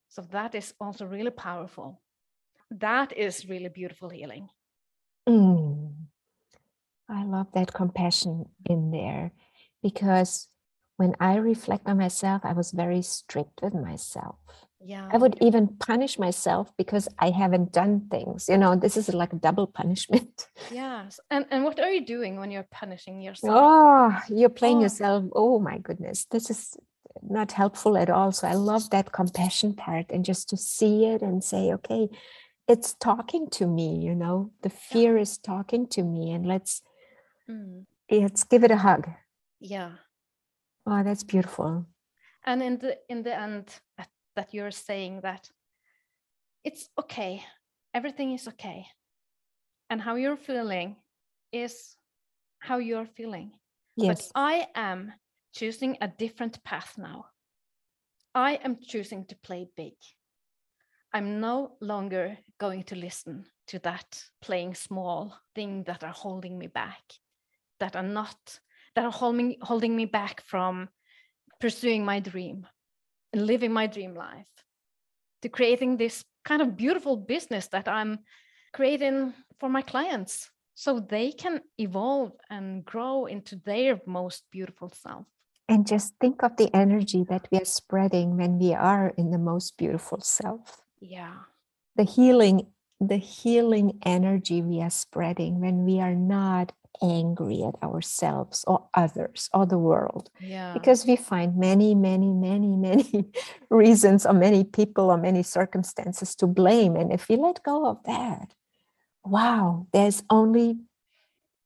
So 0.09 0.22
that 0.33 0.55
is 0.55 0.74
also 0.81 1.07
really 1.07 1.31
powerful. 1.31 2.01
That 2.70 3.16
is 3.16 3.48
really 3.48 3.68
beautiful 3.68 4.09
healing. 4.11 4.48
Mm. 5.28 5.92
I 7.09 7.24
love 7.24 7.46
that 7.54 7.72
compassion 7.72 8.46
in 8.68 8.90
there 8.90 9.33
because 9.83 10.48
when 10.96 11.14
I 11.20 11.37
reflect 11.37 11.88
on 11.88 11.96
myself, 11.98 12.42
I 12.44 12.52
was 12.52 12.72
very 12.72 13.02
strict 13.02 13.61
with 13.62 13.72
myself. 13.74 14.37
Yeah. 14.81 15.09
I 15.11 15.16
would 15.16 15.37
even 15.40 15.68
punish 15.78 16.18
myself 16.18 16.70
because 16.76 17.09
I 17.18 17.31
haven't 17.31 17.72
done 17.72 18.09
things. 18.11 18.48
You 18.48 18.59
know, 18.59 18.76
this 18.76 18.96
is 18.96 19.12
like 19.12 19.33
a 19.33 19.37
double 19.37 19.66
punishment. 19.66 20.48
Yes. 20.70 21.18
And 21.31 21.46
and 21.50 21.64
what 21.64 21.81
are 21.81 21.90
you 21.90 22.04
doing 22.04 22.38
when 22.38 22.50
you're 22.50 22.68
punishing 22.70 23.22
yourself? 23.22 23.54
Oh, 23.57 24.20
you're 24.28 24.50
playing 24.50 24.78
Oh. 24.78 24.83
yourself. 24.83 25.24
Oh 25.35 25.59
my 25.59 25.78
goodness. 25.78 26.26
This 26.31 26.50
is 26.50 26.76
not 27.22 27.52
helpful 27.52 27.96
at 27.96 28.11
all. 28.11 28.33
So 28.33 28.46
I 28.46 28.54
love 28.54 28.90
that 28.90 29.12
compassion 29.12 29.74
part 29.74 30.07
and 30.11 30.24
just 30.24 30.48
to 30.50 30.57
see 30.57 31.07
it 31.07 31.22
and 31.22 31.42
say, 31.42 31.72
okay, 31.74 32.09
it's 32.68 32.94
talking 32.94 33.48
to 33.50 33.66
me, 33.66 33.98
you 33.98 34.14
know, 34.14 34.50
the 34.62 34.70
fear 34.70 35.16
is 35.16 35.38
talking 35.38 35.87
to 35.88 36.02
me 36.02 36.33
and 36.33 36.46
let's 36.46 36.83
Mm, 37.50 37.87
let's 38.11 38.44
give 38.44 38.62
it 38.64 38.70
a 38.70 38.76
hug. 38.76 39.09
yeah. 39.61 39.92
Oh, 40.87 41.02
that's 41.02 41.24
beautiful. 41.24 41.87
And 42.44 42.62
in 42.62 42.78
the 42.78 42.98
in 43.09 43.22
the 43.22 43.35
end 43.38 43.81
that, 43.96 44.09
that 44.37 44.54
you're 44.54 44.70
saying 44.70 45.20
that 45.22 45.50
it's 46.64 46.90
okay. 46.98 47.42
Everything 47.94 48.33
is 48.33 48.48
okay. 48.48 48.87
And 49.90 50.00
how 50.00 50.16
you're 50.16 50.37
feeling 50.37 50.96
is 51.52 51.96
how 52.59 52.78
you're 52.78 53.07
feeling. 53.16 53.52
Yes. 53.96 54.31
But 54.35 54.40
I 54.40 54.66
am 54.74 55.12
choosing 55.54 55.96
a 56.00 56.09
different 56.09 56.62
path 56.64 56.94
now. 56.98 57.26
I 58.35 58.61
am 58.64 58.76
choosing 58.87 59.24
to 59.26 59.37
play 59.37 59.68
big. 59.76 59.94
I'm 61.12 61.40
no 61.40 61.77
longer 61.81 62.38
going 62.59 62.85
to 62.85 62.97
listen 62.97 63.47
to 63.68 63.79
that 63.81 64.23
playing 64.42 64.75
small 64.75 65.35
thing 65.55 65.85
that 65.85 66.05
are 66.05 66.12
holding 66.12 66.59
me 66.59 66.66
back, 66.66 67.03
that 67.81 67.97
are 67.97 68.03
not, 68.03 68.61
that 68.94 69.05
are 69.05 69.12
holding, 69.12 69.57
holding 69.62 69.97
me 69.97 70.05
back 70.05 70.42
from 70.42 70.88
pursuing 71.61 72.05
my 72.05 72.21
dream 72.21 72.66
and 73.33 73.47
living 73.47 73.73
my 73.73 73.87
dream 73.87 74.14
life, 74.14 74.47
to 75.42 75.49
creating 75.49 75.97
this 75.97 76.25
kind 76.44 76.62
of 76.62 76.77
beautiful 76.77 77.16
business 77.16 77.68
that 77.68 77.88
I'm 77.88 78.18
creating 78.73 79.35
for 79.59 79.68
my 79.68 79.83
clients 79.83 80.51
so 80.75 81.01
they 81.01 81.33
can 81.33 81.61
evolve 81.79 82.33
and 82.51 82.85
grow 82.85 83.27
into 83.27 83.57
their 83.57 84.01
most 84.07 84.44
beautiful 84.51 84.90
self. 84.90 85.27
And 85.68 85.87
just 85.87 86.14
think 86.21 86.42
of 86.42 86.57
the 86.57 86.75
energy 86.75 87.25
that 87.29 87.49
we 87.51 87.59
are 87.59 87.64
spreading 87.64 88.37
when 88.37 88.59
we 88.59 88.75
are 88.75 89.12
in 89.18 89.31
the 89.31 89.38
most 89.38 89.77
beautiful 89.77 90.21
self. 90.21 90.83
Yeah. 91.00 91.34
The 91.96 92.04
healing, 92.04 92.68
the 93.00 93.16
healing 93.16 93.98
energy 94.04 94.62
we 94.62 94.80
are 94.80 94.90
spreading 94.90 95.61
when 95.61 95.84
we 95.84 96.00
are 96.00 96.14
not 96.14 96.72
angry 97.02 97.62
at 97.62 97.80
ourselves 97.82 98.64
or 98.66 98.88
others 98.94 99.48
or 99.52 99.66
the 99.66 99.78
world. 99.78 100.30
Yeah. 100.40 100.72
Because 100.72 101.06
we 101.06 101.16
find 101.16 101.56
many, 101.56 101.94
many, 101.94 102.32
many, 102.32 102.76
many 102.76 103.30
reasons 103.70 104.26
or 104.26 104.32
many 104.32 104.64
people 104.64 105.11
or 105.11 105.18
many 105.18 105.42
circumstances 105.42 106.34
to 106.37 106.46
blame. 106.46 106.96
And 106.96 107.12
if 107.12 107.28
we 107.28 107.37
let 107.37 107.62
go 107.62 107.87
of 107.87 108.02
that, 108.04 108.54
wow, 109.24 109.87
there's 109.92 110.22
only 110.30 110.78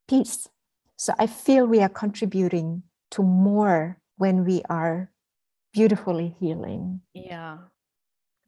peace. 0.08 0.48
So 0.96 1.14
I 1.18 1.26
feel 1.26 1.66
we 1.66 1.80
are 1.80 1.88
contributing 1.88 2.82
to 3.12 3.22
more 3.22 3.98
when 4.16 4.44
we 4.44 4.62
are 4.68 5.10
beautifully 5.72 6.36
healing. 6.38 7.00
yeah. 7.14 7.58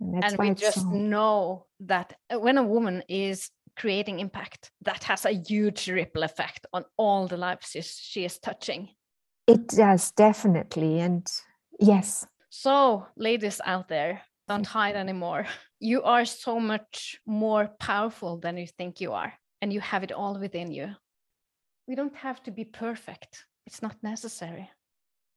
And 0.00 0.24
and 0.24 0.38
we 0.38 0.54
just 0.54 0.82
so, 0.82 0.88
know 0.90 1.66
that 1.80 2.14
uh, 2.30 2.38
when 2.38 2.58
a 2.58 2.62
woman 2.62 3.02
is 3.08 3.50
creating 3.76 4.20
impact, 4.20 4.70
that 4.82 5.04
has 5.04 5.24
a 5.24 5.32
huge 5.32 5.88
ripple 5.88 6.22
effect 6.22 6.66
on 6.72 6.84
all 6.96 7.26
the 7.26 7.36
lives 7.36 7.76
she 8.00 8.24
is 8.24 8.38
touching. 8.38 8.88
it 9.46 9.68
does 9.68 10.12
definitely. 10.12 11.00
And 11.00 11.26
yes, 11.80 12.26
So, 12.50 13.06
ladies 13.16 13.60
out 13.64 13.88
there, 13.88 14.22
don't 14.48 14.66
hide 14.66 14.96
anymore. 14.96 15.46
You 15.80 16.02
are 16.02 16.24
so 16.24 16.58
much 16.60 17.20
more 17.26 17.68
powerful 17.78 18.38
than 18.38 18.56
you 18.56 18.66
think 18.66 19.00
you 19.00 19.12
are, 19.12 19.32
and 19.60 19.72
you 19.72 19.80
have 19.80 20.02
it 20.02 20.12
all 20.12 20.38
within 20.38 20.70
you. 20.70 20.94
We 21.88 21.94
don't 21.94 22.16
have 22.16 22.42
to 22.44 22.50
be 22.50 22.64
perfect, 22.64 23.44
it's 23.66 23.82
not 23.82 23.96
necessary, 24.02 24.70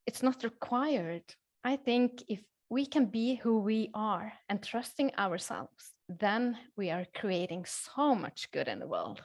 it's 0.05 0.23
not 0.23 0.43
required. 0.43 1.23
I 1.63 1.75
think 1.75 2.23
if 2.29 2.41
we 2.69 2.85
can 2.85 3.05
be 3.05 3.35
who 3.35 3.59
we 3.59 3.89
are 3.93 4.33
and 4.49 4.61
trusting 4.61 5.11
ourselves, 5.17 5.91
then 6.09 6.57
we 6.75 6.89
are 6.89 7.05
creating 7.15 7.65
so 7.65 8.15
much 8.15 8.49
good 8.51 8.67
in 8.67 8.79
the 8.79 8.87
world. 8.87 9.21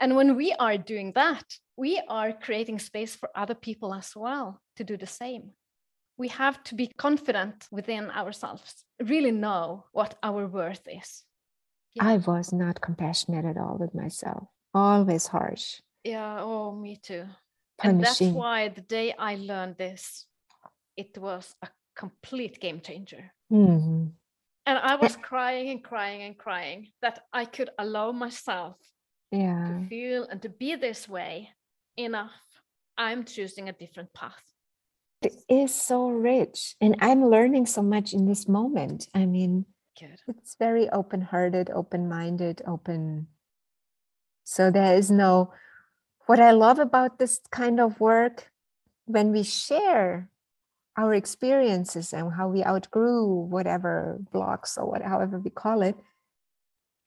And 0.00 0.16
when 0.16 0.36
we 0.36 0.52
are 0.52 0.78
doing 0.78 1.12
that, 1.14 1.44
we 1.76 2.00
are 2.08 2.32
creating 2.32 2.78
space 2.78 3.16
for 3.16 3.30
other 3.34 3.54
people 3.54 3.92
as 3.94 4.12
well 4.14 4.60
to 4.76 4.84
do 4.84 4.96
the 4.96 5.06
same 5.06 5.52
we 6.22 6.28
have 6.28 6.62
to 6.64 6.74
be 6.74 6.86
confident 6.96 7.66
within 7.70 8.10
ourselves, 8.10 8.84
really 9.02 9.32
know 9.32 9.86
what 9.92 10.16
our 10.22 10.46
worth 10.46 10.86
is. 10.86 11.24
I 12.00 12.18
was 12.18 12.52
not 12.52 12.80
compassionate 12.80 13.44
at 13.44 13.58
all 13.58 13.76
with 13.78 13.94
myself, 13.94 14.48
always 14.72 15.26
harsh, 15.26 15.80
Yeah, 16.04 16.40
oh, 16.40 16.72
me 16.72 16.96
too. 16.96 17.24
And 17.82 18.02
that's 18.02 18.20
why 18.20 18.68
the 18.68 18.80
day 18.82 19.14
I 19.18 19.34
learned 19.34 19.76
this, 19.76 20.26
it 20.96 21.18
was 21.18 21.54
a 21.62 21.68
complete 21.94 22.60
game 22.60 22.80
changer. 22.80 23.32
Mhm. 23.50 24.12
And 24.66 24.78
I 24.78 24.94
was 24.96 25.16
crying 25.16 25.70
and 25.70 25.82
crying 25.82 26.22
and 26.22 26.38
crying 26.38 26.92
that 27.02 27.26
I 27.32 27.44
could 27.44 27.70
allow 27.78 28.12
myself 28.12 28.76
Yeah. 29.30 29.66
to 29.66 29.88
feel 29.88 30.24
and 30.24 30.40
to 30.42 30.48
be 30.48 30.76
this 30.76 31.08
way 31.08 31.50
enough. 31.96 32.32
I'm 32.96 33.24
choosing 33.24 33.68
a 33.68 33.72
different 33.72 34.12
path. 34.12 34.42
It 35.22 35.34
is 35.48 35.74
so 35.74 36.08
rich. 36.08 36.76
And 36.80 36.96
I'm 37.00 37.26
learning 37.26 37.66
so 37.66 37.82
much 37.82 38.12
in 38.12 38.26
this 38.26 38.48
moment. 38.48 39.08
I 39.14 39.26
mean, 39.26 39.66
Good. 39.98 40.20
it's 40.28 40.56
very 40.56 40.88
open 40.90 41.20
hearted, 41.22 41.70
open 41.70 42.08
minded, 42.08 42.62
open. 42.66 43.28
So 44.44 44.70
there 44.70 44.96
is 44.96 45.10
no, 45.10 45.52
what 46.26 46.40
I 46.40 46.50
love 46.50 46.78
about 46.78 47.18
this 47.18 47.40
kind 47.50 47.80
of 47.80 48.00
work, 48.00 48.50
when 49.06 49.32
we 49.32 49.42
share 49.42 50.28
our 50.96 51.14
experiences 51.14 52.12
and 52.12 52.32
how 52.32 52.48
we 52.48 52.64
outgrew 52.64 53.24
whatever 53.26 54.18
blocks 54.32 54.76
or 54.76 54.86
what, 54.90 55.02
however 55.02 55.38
we 55.38 55.50
call 55.50 55.82
it, 55.82 55.96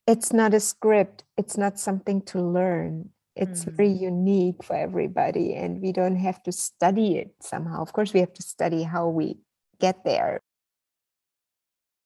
it's 0.06 0.32
not 0.32 0.54
a 0.54 0.60
script, 0.60 1.24
it's 1.36 1.56
not 1.56 1.78
something 1.78 2.22
to 2.22 2.40
learn. 2.40 3.10
It's 3.34 3.64
Mm. 3.64 3.72
very 3.76 3.88
unique 3.90 4.62
for 4.64 4.74
everybody, 4.74 5.54
and 5.54 5.82
we 5.82 5.92
don't 5.92 6.16
have 6.16 6.42
to 6.44 6.52
study 6.52 7.18
it 7.18 7.34
somehow. 7.40 7.82
Of 7.82 7.92
course, 7.92 8.14
we 8.14 8.20
have 8.20 8.32
to 8.32 8.42
study 8.42 8.82
how 8.84 9.08
we 9.08 9.38
get 9.78 10.04
there, 10.04 10.40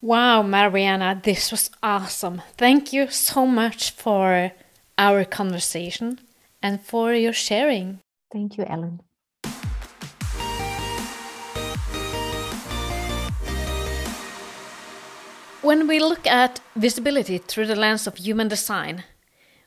Wow, 0.02 0.42
Marijana, 0.42 1.22
this 1.22 1.50
was 1.52 1.70
awesome. 1.82 2.40
Thank 2.56 2.90
you 2.92 3.08
so 3.10 3.46
much 3.46 3.90
for 3.90 4.50
our 4.96 5.24
conversation 5.26 6.18
and 6.62 6.80
for 6.80 7.12
your 7.12 7.34
sharing. 7.34 8.00
Thank 8.32 8.56
you, 8.56 8.64
Elin. 8.64 9.00
When 15.62 15.86
we 15.86 16.00
look 16.00 16.26
at 16.26 16.60
visibility 16.74 17.36
through 17.36 17.66
the 17.66 17.76
lens 17.76 18.06
of 18.06 18.16
human 18.16 18.48
design, 18.48 19.04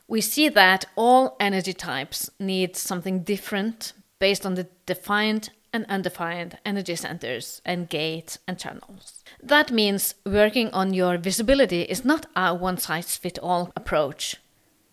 we 0.08 0.20
see 0.20 0.48
that 0.48 0.86
all 0.96 1.36
energy 1.38 1.72
types 1.72 2.28
need 2.40 2.74
something 2.74 3.20
different 3.22 3.92
based 4.18 4.44
on 4.44 4.56
the 4.56 4.66
defined 4.86 5.50
and 5.72 5.86
undefined 5.88 6.58
energy 6.66 6.96
centers 6.96 7.62
and 7.64 7.88
gates 7.88 8.38
and 8.48 8.58
channels. 8.58 9.22
That 9.40 9.70
means 9.70 10.16
working 10.26 10.68
on 10.70 10.94
your 10.94 11.16
visibility 11.16 11.82
is 11.82 12.04
not 12.04 12.26
a 12.34 12.52
one 12.52 12.78
size 12.78 13.16
fits 13.16 13.38
all 13.38 13.70
approach. 13.76 14.36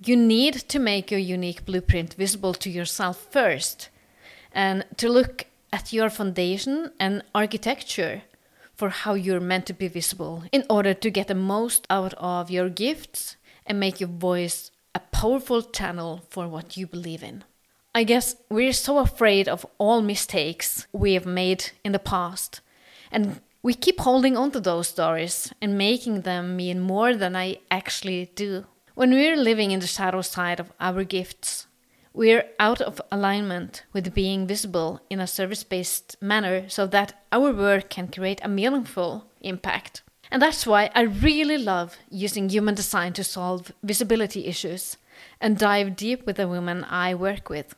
You 0.05 0.15
need 0.15 0.53
to 0.69 0.77
make 0.77 1.09
your 1.09 1.19
unique 1.19 1.65
blueprint 1.65 2.13
visible 2.13 2.53
to 2.53 2.69
yourself 2.69 3.27
first 3.31 3.89
and 4.53 4.85
to 4.97 5.09
look 5.09 5.45
at 5.73 5.93
your 5.93 6.11
foundation 6.11 6.91
and 6.99 7.23
architecture 7.33 8.21
for 8.81 8.89
how 8.89 9.13
you're 9.13 9.39
meant 9.39 9.67
to 9.67 9.73
be 9.73 9.87
visible 9.87 10.43
in 10.51 10.63
order 10.67 10.91
to 10.91 11.11
get 11.11 11.27
the 11.27 11.35
most 11.35 11.85
out 11.91 12.15
of 12.17 12.49
your 12.49 12.67
gifts 12.67 13.37
and 13.67 13.79
make 13.79 13.99
your 13.99 14.09
voice 14.09 14.71
a 14.95 14.99
powerful 15.11 15.61
channel 15.61 16.23
for 16.31 16.47
what 16.47 16.77
you 16.77 16.87
believe 16.87 17.21
in. 17.21 17.43
I 17.93 18.03
guess 18.03 18.35
we're 18.49 18.73
so 18.73 18.97
afraid 18.97 19.47
of 19.47 19.67
all 19.77 20.01
mistakes 20.01 20.87
we 20.91 21.13
have 21.13 21.27
made 21.27 21.69
in 21.83 21.91
the 21.91 21.99
past. 21.99 22.61
And 23.11 23.41
we 23.61 23.75
keep 23.75 23.99
holding 23.99 24.35
on 24.35 24.49
to 24.49 24.59
those 24.59 24.87
stories 24.87 25.53
and 25.61 25.77
making 25.77 26.21
them 26.21 26.55
mean 26.55 26.79
more 26.79 27.15
than 27.15 27.35
I 27.35 27.59
actually 27.69 28.31
do. 28.33 28.65
When 28.95 29.11
we're 29.11 29.37
living 29.37 29.69
in 29.69 29.81
the 29.81 29.85
shadow 29.85 30.23
side 30.23 30.59
of 30.59 30.73
our 30.79 31.03
gifts, 31.03 31.67
we're 32.13 32.45
out 32.59 32.81
of 32.81 33.01
alignment 33.11 33.83
with 33.93 34.13
being 34.13 34.45
visible 34.45 35.01
in 35.09 35.19
a 35.19 35.27
service 35.27 35.63
based 35.63 36.17
manner 36.21 36.67
so 36.69 36.85
that 36.87 37.13
our 37.31 37.53
work 37.53 37.89
can 37.89 38.07
create 38.07 38.41
a 38.43 38.49
meaningful 38.49 39.25
impact. 39.41 40.01
And 40.29 40.41
that's 40.41 40.65
why 40.65 40.89
I 40.95 41.01
really 41.01 41.57
love 41.57 41.97
using 42.09 42.49
human 42.49 42.75
design 42.75 43.13
to 43.13 43.23
solve 43.23 43.71
visibility 43.83 44.45
issues 44.45 44.97
and 45.39 45.57
dive 45.57 45.95
deep 45.95 46.25
with 46.25 46.37
the 46.37 46.47
women 46.47 46.85
I 46.85 47.13
work 47.15 47.49
with 47.49 47.75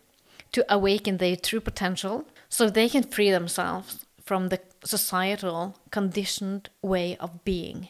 to 0.51 0.65
awaken 0.73 1.17
their 1.17 1.35
true 1.35 1.59
potential 1.59 2.25
so 2.47 2.69
they 2.69 2.89
can 2.89 3.03
free 3.03 3.31
themselves 3.31 4.05
from 4.23 4.49
the 4.49 4.59
societal 4.85 5.77
conditioned 5.91 6.69
way 6.81 7.17
of 7.17 7.43
being. 7.43 7.89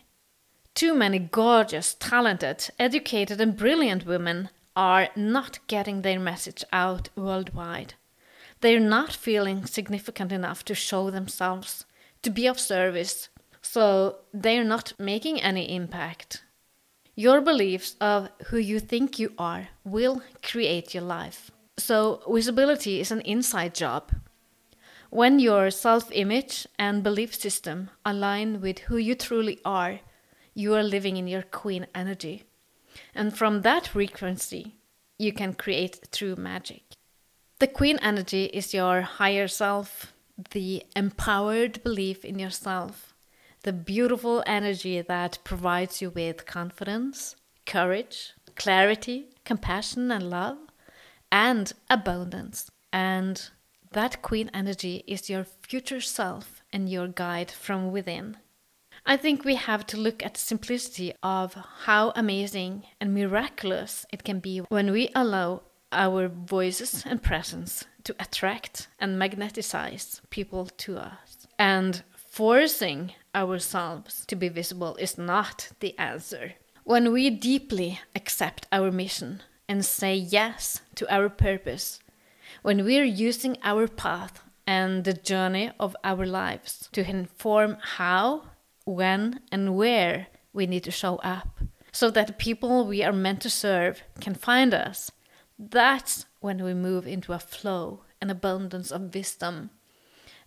Too 0.74 0.96
many 0.96 1.20
gorgeous, 1.20 1.94
talented, 1.94 2.70
educated, 2.80 3.40
and 3.40 3.56
brilliant 3.56 4.06
women 4.06 4.50
are 4.76 5.10
not 5.16 5.60
getting 5.68 6.02
their 6.02 6.20
message 6.20 6.64
out 6.72 7.10
worldwide. 7.16 7.94
They're 8.62 8.80
not 8.80 9.14
feeling 9.14 9.66
significant 9.66 10.32
enough 10.32 10.64
to 10.66 10.76
show 10.76 11.10
themselves, 11.10 11.86
to 12.22 12.30
be 12.30 12.48
of 12.48 12.60
service, 12.60 13.30
so 13.62 14.18
they're 14.34 14.64
not 14.64 14.94
making 14.98 15.42
any 15.42 15.76
impact. 15.76 16.44
Your 17.16 17.42
beliefs 17.42 17.96
of 18.02 18.30
who 18.48 18.58
you 18.58 18.80
think 18.80 19.20
you 19.20 19.34
are 19.38 19.70
will 19.84 20.22
create 20.42 20.94
your 20.94 21.04
life. 21.04 21.52
So, 21.78 22.24
visibility 22.28 23.00
is 23.00 23.12
an 23.12 23.22
inside 23.22 23.76
job. 23.76 24.12
When 25.10 25.40
your 25.40 25.70
self 25.70 26.12
image 26.12 26.68
and 26.80 27.04
belief 27.04 27.36
system 27.36 27.92
align 28.04 28.62
with 28.62 28.80
who 28.80 28.98
you 28.98 29.14
truly 29.14 29.60
are, 29.64 30.00
you 30.56 30.74
are 30.74 30.84
living 30.84 31.18
in 31.18 31.28
your 31.28 31.44
queen 31.44 31.86
energy. 31.94 32.46
And 33.14 33.36
from 33.38 33.62
that 33.62 33.88
frequency, 33.88 34.76
you 35.18 35.34
can 35.34 35.54
create 35.54 36.12
true 36.12 36.36
magic. 36.36 36.84
The 37.60 37.68
queen 37.68 38.00
energy 38.02 38.46
is 38.46 38.74
your 38.74 39.02
higher 39.02 39.48
self, 39.48 40.14
the 40.52 40.84
empowered 40.96 41.84
belief 41.84 42.26
in 42.26 42.40
yourself, 42.40 43.14
the 43.64 43.74
beautiful 43.74 44.44
energy 44.46 45.02
that 45.02 45.38
provides 45.44 46.02
you 46.02 46.10
with 46.10 46.46
confidence, 46.46 47.36
courage, 47.66 48.34
clarity, 48.56 49.28
compassion, 49.46 50.12
and 50.12 50.30
love, 50.30 50.58
and 51.32 51.72
abundance. 51.90 52.70
And 52.92 53.50
that 53.92 54.22
queen 54.22 54.50
energy 54.54 55.04
is 55.08 55.30
your 55.30 55.46
future 55.46 56.02
self 56.02 56.64
and 56.74 56.90
your 56.90 57.08
guide 57.08 57.52
from 57.52 57.92
within. 57.92 58.38
I 59.06 59.18
think 59.18 59.44
we 59.44 59.56
have 59.56 59.86
to 59.88 59.98
look 59.98 60.24
at 60.24 60.36
the 60.36 60.40
simplicity 60.40 61.14
of 61.22 61.56
how 61.86 62.14
amazing 62.16 62.84
and 63.02 63.14
miraculous 63.14 64.06
it 64.14 64.24
can 64.24 64.40
be 64.40 64.60
when 64.70 64.92
we 64.92 65.10
allow 65.14 65.64
our 65.92 66.30
voices 66.30 67.04
and 67.06 67.22
presence 67.22 67.86
to 68.06 68.16
attract 68.20 68.88
and 69.00 69.20
magnetize 69.20 70.22
people 70.30 70.66
to 70.66 70.98
us. 70.98 71.48
And 71.60 72.04
forcing 72.16 73.12
ourselves 73.36 74.26
to 74.28 74.36
be 74.36 74.50
visible 74.50 74.96
is 74.96 75.18
not 75.18 75.70
the 75.82 75.98
answer. 76.00 76.54
When 76.86 77.12
we 77.12 77.30
deeply 77.30 78.00
accept 78.16 78.68
our 78.72 78.92
mission 78.92 79.42
and 79.68 79.86
say 79.86 80.16
yes 80.16 80.82
to 80.96 81.14
our 81.14 81.30
purpose, 81.30 82.00
when 82.62 82.86
we're 82.86 83.04
using 83.04 83.58
our 83.64 83.88
path 83.88 84.42
and 84.66 85.04
the 85.04 85.14
journey 85.14 85.72
of 85.80 85.96
our 86.04 86.26
lives 86.26 86.90
to 86.94 87.08
inform 87.08 87.78
how 87.82 88.44
when, 88.86 89.42
and 89.52 89.76
where 89.76 90.28
we 90.52 90.66
need 90.68 90.84
to 90.84 90.92
show 90.92 91.18
up 91.18 91.60
so 91.92 92.10
that 92.10 92.28
the 92.28 92.34
people 92.34 92.86
we 92.86 93.04
are 93.04 93.14
meant 93.14 93.42
to 93.42 93.50
serve 93.50 94.04
can 94.20 94.34
find 94.34 94.74
us. 94.74 95.12
That's 95.58 96.26
when 96.40 96.64
we 96.64 96.74
move 96.74 97.08
into 97.08 97.34
a 97.34 97.40
flow 97.40 98.04
and 98.20 98.32
abundance 98.32 98.92
of 98.92 99.14
wisdom 99.14 99.70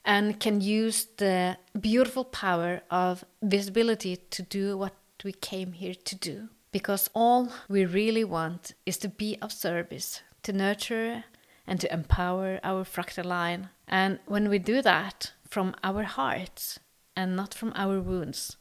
and 0.05 0.39
can 0.39 0.61
use 0.61 1.07
the 1.17 1.57
beautiful 1.79 2.25
power 2.25 2.81
of 2.91 3.25
visibility 3.43 4.17
to 4.31 4.43
do 4.43 4.77
what 4.77 4.95
we 5.25 5.33
came 5.33 5.73
here 5.73 5.95
to 5.95 6.15
do. 6.15 6.49
Because 6.73 7.09
all 7.15 7.53
we 7.69 7.85
really 7.85 8.25
want 8.25 8.75
is 8.85 8.99
to 8.99 9.09
be 9.09 9.39
of 9.41 9.53
service, 9.53 10.23
to 10.43 10.53
nurture 10.53 11.25
and 11.67 11.81
to 11.81 11.93
empower 11.93 12.61
our 12.63 12.85
fractal 12.85 13.25
line. 13.25 13.71
And 13.89 14.19
when 14.27 14.49
we 14.49 14.59
do 14.59 14.83
that 14.83 15.33
from 15.49 15.75
our 15.83 16.03
hearts, 16.03 16.79
and 17.17 17.35
not 17.35 17.55
from 17.55 17.73
our 17.75 18.01
wounds, 18.01 18.57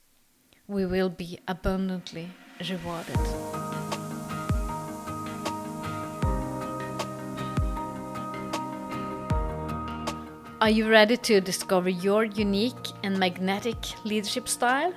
we 0.68 0.86
will 0.86 1.10
be 1.10 1.38
abundantly 1.48 2.30
rewarded. 2.70 3.20
Are 10.62 10.70
you 10.70 10.90
ready 10.90 11.18
to 11.18 11.42
discover 11.42 11.90
your 11.90 12.24
unique 12.24 12.88
and 13.04 13.20
magnetic 13.20 13.78
leadership 14.06 14.48
style? 14.48 14.94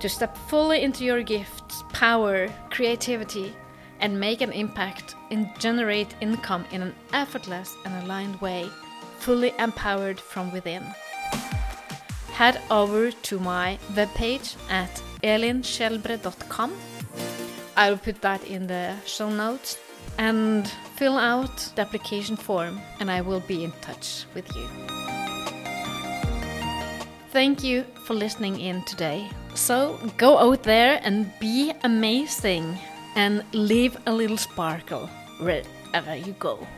To 0.00 0.08
step 0.08 0.36
fully 0.48 0.82
into 0.82 1.04
your 1.04 1.22
gifts, 1.22 1.84
power, 1.92 2.48
creativity, 2.70 3.54
and 4.00 4.18
make 4.18 4.40
an 4.40 4.52
impact 4.52 5.14
and 5.30 5.48
generate 5.60 6.16
income 6.20 6.64
in 6.72 6.82
an 6.82 6.94
effortless 7.12 7.76
and 7.84 8.02
aligned 8.02 8.40
way, 8.40 8.68
fully 9.18 9.52
empowered 9.58 10.18
from 10.18 10.50
within 10.52 10.84
head 12.38 12.60
over 12.70 13.10
to 13.10 13.36
my 13.40 13.76
webpage 13.94 14.56
at 14.70 15.02
elinskjelbred.com. 15.24 16.72
I 17.76 17.90
will 17.90 17.98
put 17.98 18.22
that 18.22 18.44
in 18.44 18.68
the 18.68 18.94
show 19.04 19.28
notes 19.28 19.76
and 20.18 20.68
fill 20.94 21.18
out 21.18 21.56
the 21.74 21.82
application 21.82 22.36
form, 22.36 22.80
and 23.00 23.10
I 23.10 23.22
will 23.22 23.40
be 23.40 23.64
in 23.64 23.72
touch 23.80 24.24
with 24.34 24.46
you. 24.54 24.68
Thank 27.32 27.64
you 27.64 27.84
for 28.06 28.14
listening 28.14 28.60
in 28.60 28.84
today. 28.84 29.28
So 29.54 29.98
go 30.16 30.38
out 30.38 30.62
there 30.62 31.00
and 31.02 31.26
be 31.40 31.72
amazing 31.82 32.78
and 33.16 33.42
leave 33.52 33.96
a 34.06 34.12
little 34.12 34.38
sparkle 34.38 35.08
wherever 35.40 36.14
you 36.14 36.36
go. 36.38 36.68